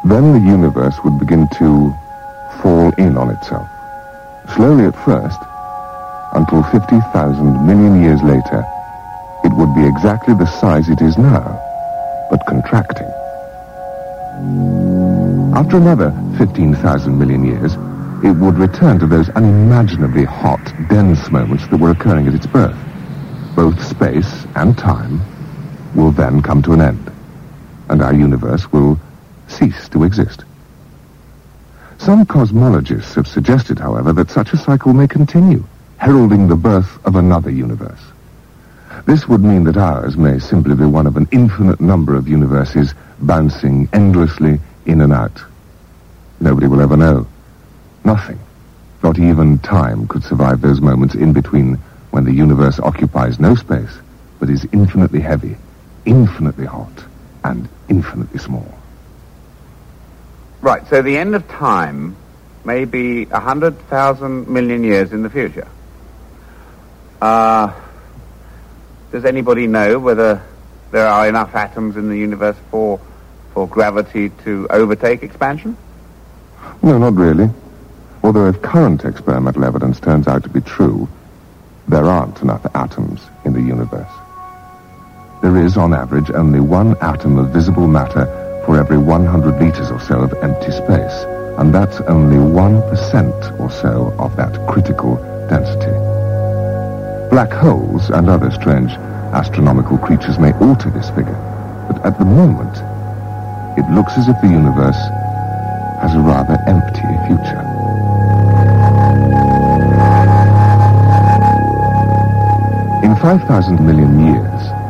Then 0.03 0.33
the 0.33 0.39
universe 0.39 0.97
would 1.05 1.19
begin 1.19 1.47
to 1.59 1.95
fall 2.59 2.91
in 2.97 3.17
on 3.17 3.29
itself. 3.29 3.69
Slowly 4.55 4.85
at 4.85 5.05
first, 5.05 5.39
until 6.33 6.63
50,000 6.63 7.67
million 7.67 8.01
years 8.01 8.21
later, 8.23 8.65
it 9.43 9.53
would 9.53 9.73
be 9.75 9.85
exactly 9.85 10.33
the 10.33 10.47
size 10.59 10.89
it 10.89 11.01
is 11.01 11.17
now, 11.17 11.59
but 12.31 12.45
contracting. 12.47 13.07
After 15.55 15.77
another 15.77 16.11
15,000 16.39 17.17
million 17.17 17.45
years, 17.45 17.73
it 18.23 18.35
would 18.41 18.57
return 18.57 18.97
to 18.99 19.07
those 19.07 19.29
unimaginably 19.29 20.25
hot, 20.25 20.73
dense 20.89 21.29
moments 21.29 21.67
that 21.67 21.79
were 21.79 21.91
occurring 21.91 22.27
at 22.27 22.33
its 22.33 22.47
birth. 22.47 22.77
Both 23.55 23.83
space 23.83 24.45
and 24.55 24.75
time 24.75 25.21
will 25.95 26.11
then 26.11 26.41
come 26.41 26.61
to 26.63 26.73
an 26.73 26.81
end, 26.81 27.11
and 27.89 28.01
our 28.01 28.13
universe 28.13 28.71
will 28.71 28.99
cease 29.47 29.89
to 29.89 30.03
exist. 30.03 30.43
Some 31.97 32.25
cosmologists 32.25 33.13
have 33.15 33.27
suggested, 33.27 33.77
however, 33.77 34.11
that 34.13 34.31
such 34.31 34.53
a 34.53 34.57
cycle 34.57 34.93
may 34.93 35.07
continue, 35.07 35.63
heralding 35.97 36.47
the 36.47 36.55
birth 36.55 37.05
of 37.05 37.15
another 37.15 37.51
universe. 37.51 38.01
This 39.05 39.27
would 39.27 39.43
mean 39.43 39.63
that 39.65 39.77
ours 39.77 40.17
may 40.17 40.39
simply 40.39 40.75
be 40.75 40.85
one 40.85 41.07
of 41.07 41.17
an 41.17 41.27
infinite 41.31 41.79
number 41.79 42.15
of 42.15 42.27
universes 42.27 42.93
bouncing 43.19 43.87
endlessly 43.93 44.59
in 44.85 45.01
and 45.01 45.13
out. 45.13 45.41
Nobody 46.39 46.67
will 46.67 46.81
ever 46.81 46.97
know. 46.97 47.27
Nothing, 48.03 48.39
not 49.03 49.19
even 49.19 49.59
time, 49.59 50.07
could 50.07 50.23
survive 50.23 50.61
those 50.61 50.81
moments 50.81 51.15
in 51.15 51.33
between 51.33 51.75
when 52.09 52.25
the 52.25 52.33
universe 52.33 52.79
occupies 52.79 53.39
no 53.39 53.55
space, 53.55 53.95
but 54.39 54.49
is 54.49 54.67
infinitely 54.71 55.19
heavy, 55.19 55.55
infinitely 56.05 56.65
hot, 56.65 57.03
and 57.43 57.67
infinitely 57.89 58.39
small. 58.39 58.73
Right, 60.61 60.87
so 60.89 61.01
the 61.01 61.17
end 61.17 61.35
of 61.35 61.47
time 61.47 62.15
may 62.63 62.85
be 62.85 63.27
a 63.31 63.39
hundred 63.39 63.79
thousand 63.89 64.47
million 64.47 64.83
years 64.83 65.11
in 65.11 65.23
the 65.23 65.29
future. 65.29 65.67
Uh, 67.21 67.73
does 69.11 69.25
anybody 69.25 69.67
know 69.67 69.99
whether 69.99 70.41
there 70.91 71.07
are 71.07 71.27
enough 71.27 71.55
atoms 71.55 71.97
in 71.97 72.09
the 72.09 72.17
universe 72.17 72.57
for 72.69 72.99
for 73.53 73.67
gravity 73.67 74.29
to 74.43 74.67
overtake 74.69 75.23
expansion? 75.23 75.75
No, 76.81 76.97
not 76.97 77.15
really. 77.15 77.49
Although 78.23 78.47
if 78.47 78.61
current 78.61 79.03
experimental 79.03 79.65
evidence 79.65 79.99
turns 79.99 80.27
out 80.27 80.43
to 80.43 80.49
be 80.49 80.61
true, 80.61 81.09
there 81.87 82.05
aren't 82.05 82.41
enough 82.41 82.65
atoms 82.75 83.21
in 83.45 83.53
the 83.53 83.61
universe. 83.61 84.11
There 85.41 85.57
is, 85.57 85.75
on 85.75 85.91
average, 85.91 86.29
only 86.29 86.59
one 86.59 86.95
atom 87.01 87.39
of 87.39 87.49
visible 87.49 87.87
matter 87.87 88.27
for 88.63 88.77
every 88.77 88.99
100 88.99 89.59
liters 89.59 89.89
or 89.89 89.99
so 89.99 90.21
of 90.21 90.33
empty 90.43 90.69
space, 90.69 91.25
and 91.57 91.73
that's 91.73 91.99
only 92.01 92.37
1% 92.37 93.59
or 93.59 93.71
so 93.71 94.13
of 94.19 94.35
that 94.35 94.53
critical 94.67 95.15
density. 95.49 95.97
Black 97.31 97.51
holes 97.51 98.11
and 98.11 98.29
other 98.29 98.51
strange 98.51 98.91
astronomical 99.33 99.97
creatures 99.97 100.37
may 100.37 100.53
alter 100.59 100.91
this 100.91 101.09
figure, 101.09 101.41
but 101.87 102.05
at 102.05 102.19
the 102.19 102.25
moment, 102.25 102.77
it 103.79 103.89
looks 103.95 104.19
as 104.19 104.27
if 104.27 104.39
the 104.41 104.47
universe 104.47 105.01
has 106.05 106.13
a 106.13 106.19
rather 106.19 106.53
empty 106.67 107.01
future. 107.25 107.65
In 113.03 113.15
5,000 113.15 113.83
million 113.83 114.23
years, 114.23 114.80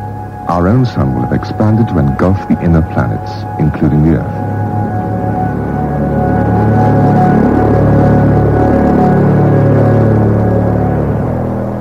our 0.52 0.68
own 0.68 0.84
sun 0.84 1.14
will 1.14 1.22
have 1.22 1.32
expanded 1.32 1.88
to 1.88 1.96
engulf 1.96 2.36
the 2.46 2.62
inner 2.62 2.82
planets, 2.92 3.32
including 3.58 4.02
the 4.02 4.18
Earth. 4.18 4.36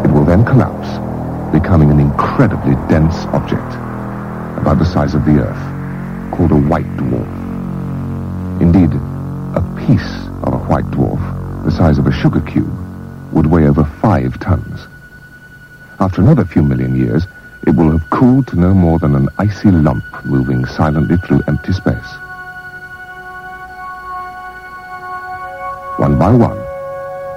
It 0.06 0.12
will 0.14 0.24
then 0.24 0.46
collapse, 0.46 0.88
becoming 1.52 1.92
an 1.92 2.00
incredibly 2.00 2.76
dense 2.88 3.26
object, 3.36 3.60
about 4.58 4.80
the 4.80 4.86
size 4.86 5.16
of 5.16 5.26
the 5.26 5.40
Earth, 5.40 6.32
called 6.32 6.54
a 6.54 6.56
white 6.56 6.88
dwarf. 6.96 7.28
Indeed, 8.62 8.94
a 9.54 9.86
piece 9.86 10.16
of 10.48 10.54
a 10.54 10.64
white 10.72 10.86
dwarf, 10.86 11.20
the 11.66 11.72
size 11.72 11.98
of 11.98 12.08
a 12.08 12.12
sugar 12.14 12.40
cube, 12.40 12.72
would 13.34 13.48
weigh 13.48 13.68
over 13.68 13.84
five 14.02 14.40
tons. 14.40 14.88
After 16.00 16.22
another 16.22 16.46
few 16.46 16.64
million 16.64 16.96
years, 16.96 17.28
it 17.72 17.78
will 17.78 17.98
have 17.98 18.10
cooled 18.10 18.46
to 18.48 18.60
no 18.60 18.74
more 18.74 19.00
than 19.00 19.16
an 19.16 19.30
icy 19.38 19.72
lump 19.72 20.04
moving 20.26 20.66
silently 20.66 21.16
through 21.16 21.42
empty 21.48 21.72
space. 21.72 22.12
One 25.96 26.20
by 26.20 26.34
one, 26.34 26.60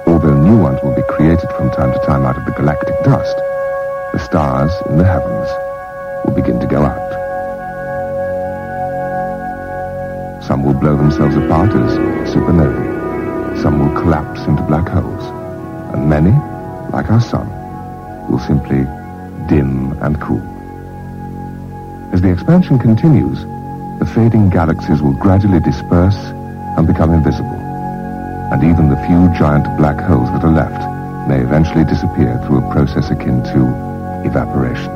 although 0.05 0.35
new 0.35 0.61
ones 0.61 0.81
will 0.83 0.93
be 0.93 1.03
created 1.03 1.49
from 1.51 1.71
time 1.71 1.93
to 1.93 1.99
time 2.05 2.25
out 2.25 2.37
of 2.37 2.43
the 2.43 2.51
galactic 2.51 3.01
dust, 3.05 3.37
the 4.11 4.19
stars 4.19 4.73
in 4.89 4.97
the 4.97 5.05
heavens 5.05 5.47
will 6.25 6.35
begin 6.35 6.59
to 6.59 6.67
go 6.67 6.83
out. 6.83 7.11
Some 10.43 10.65
will 10.65 10.73
blow 10.73 10.97
themselves 10.97 11.37
apart 11.37 11.69
as 11.69 11.97
supernovae. 12.33 13.61
Some 13.61 13.79
will 13.79 14.01
collapse 14.01 14.41
into 14.41 14.63
black 14.63 14.89
holes. 14.89 15.23
And 15.93 16.09
many, 16.09 16.31
like 16.91 17.09
our 17.09 17.21
sun, 17.21 17.47
will 18.29 18.39
simply 18.39 18.85
and 20.05 20.21
cool. 20.21 20.41
As 22.13 22.21
the 22.21 22.31
expansion 22.31 22.77
continues, 22.77 23.41
the 23.99 24.05
fading 24.13 24.49
galaxies 24.49 25.01
will 25.01 25.17
gradually 25.17 25.59
disperse 25.59 26.15
and 26.77 26.85
become 26.85 27.11
invisible. 27.11 27.57
And 28.53 28.63
even 28.63 28.89
the 28.89 29.01
few 29.07 29.33
giant 29.33 29.65
black 29.77 29.99
holes 29.99 30.29
that 30.29 30.43
are 30.43 30.53
left 30.53 31.27
may 31.27 31.41
eventually 31.41 31.83
disappear 31.83 32.39
through 32.45 32.59
a 32.59 32.71
process 32.71 33.09
akin 33.09 33.41
to 33.49 33.65
evaporation. 34.23 34.93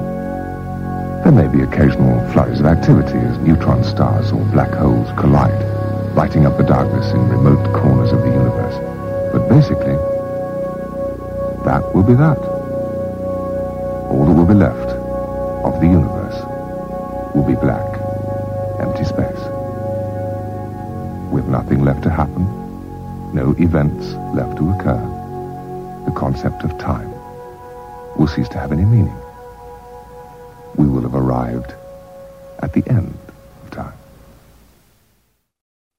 There 1.24 1.32
may 1.32 1.48
be 1.48 1.64
occasional 1.64 2.22
flurries 2.32 2.60
of 2.60 2.68
activity 2.68 3.18
as 3.18 3.38
neutron 3.40 3.84
stars 3.84 4.32
or 4.32 4.46
black 4.54 4.72
holes 4.72 5.10
collide, 5.18 5.66
lighting 6.16 6.46
up 6.46 6.58
the 6.58 6.64
darkness 6.64 7.12
in 7.12 7.30
remote 7.30 7.66
corners 7.74 8.12
of 8.12 8.22
the 8.22 8.30
universe. 8.30 8.78
But 9.34 9.50
basically, 9.50 9.98
that 11.66 11.82
will 11.96 12.04
be 12.04 12.14
that. 12.14 12.59
Concept 26.40 26.64
of 26.64 26.78
time 26.78 27.12
will 28.16 28.26
cease 28.26 28.48
to 28.48 28.58
have 28.58 28.72
any 28.72 28.86
meaning. 28.86 29.18
We 30.78 30.88
will 30.88 31.02
have 31.02 31.14
arrived 31.14 31.74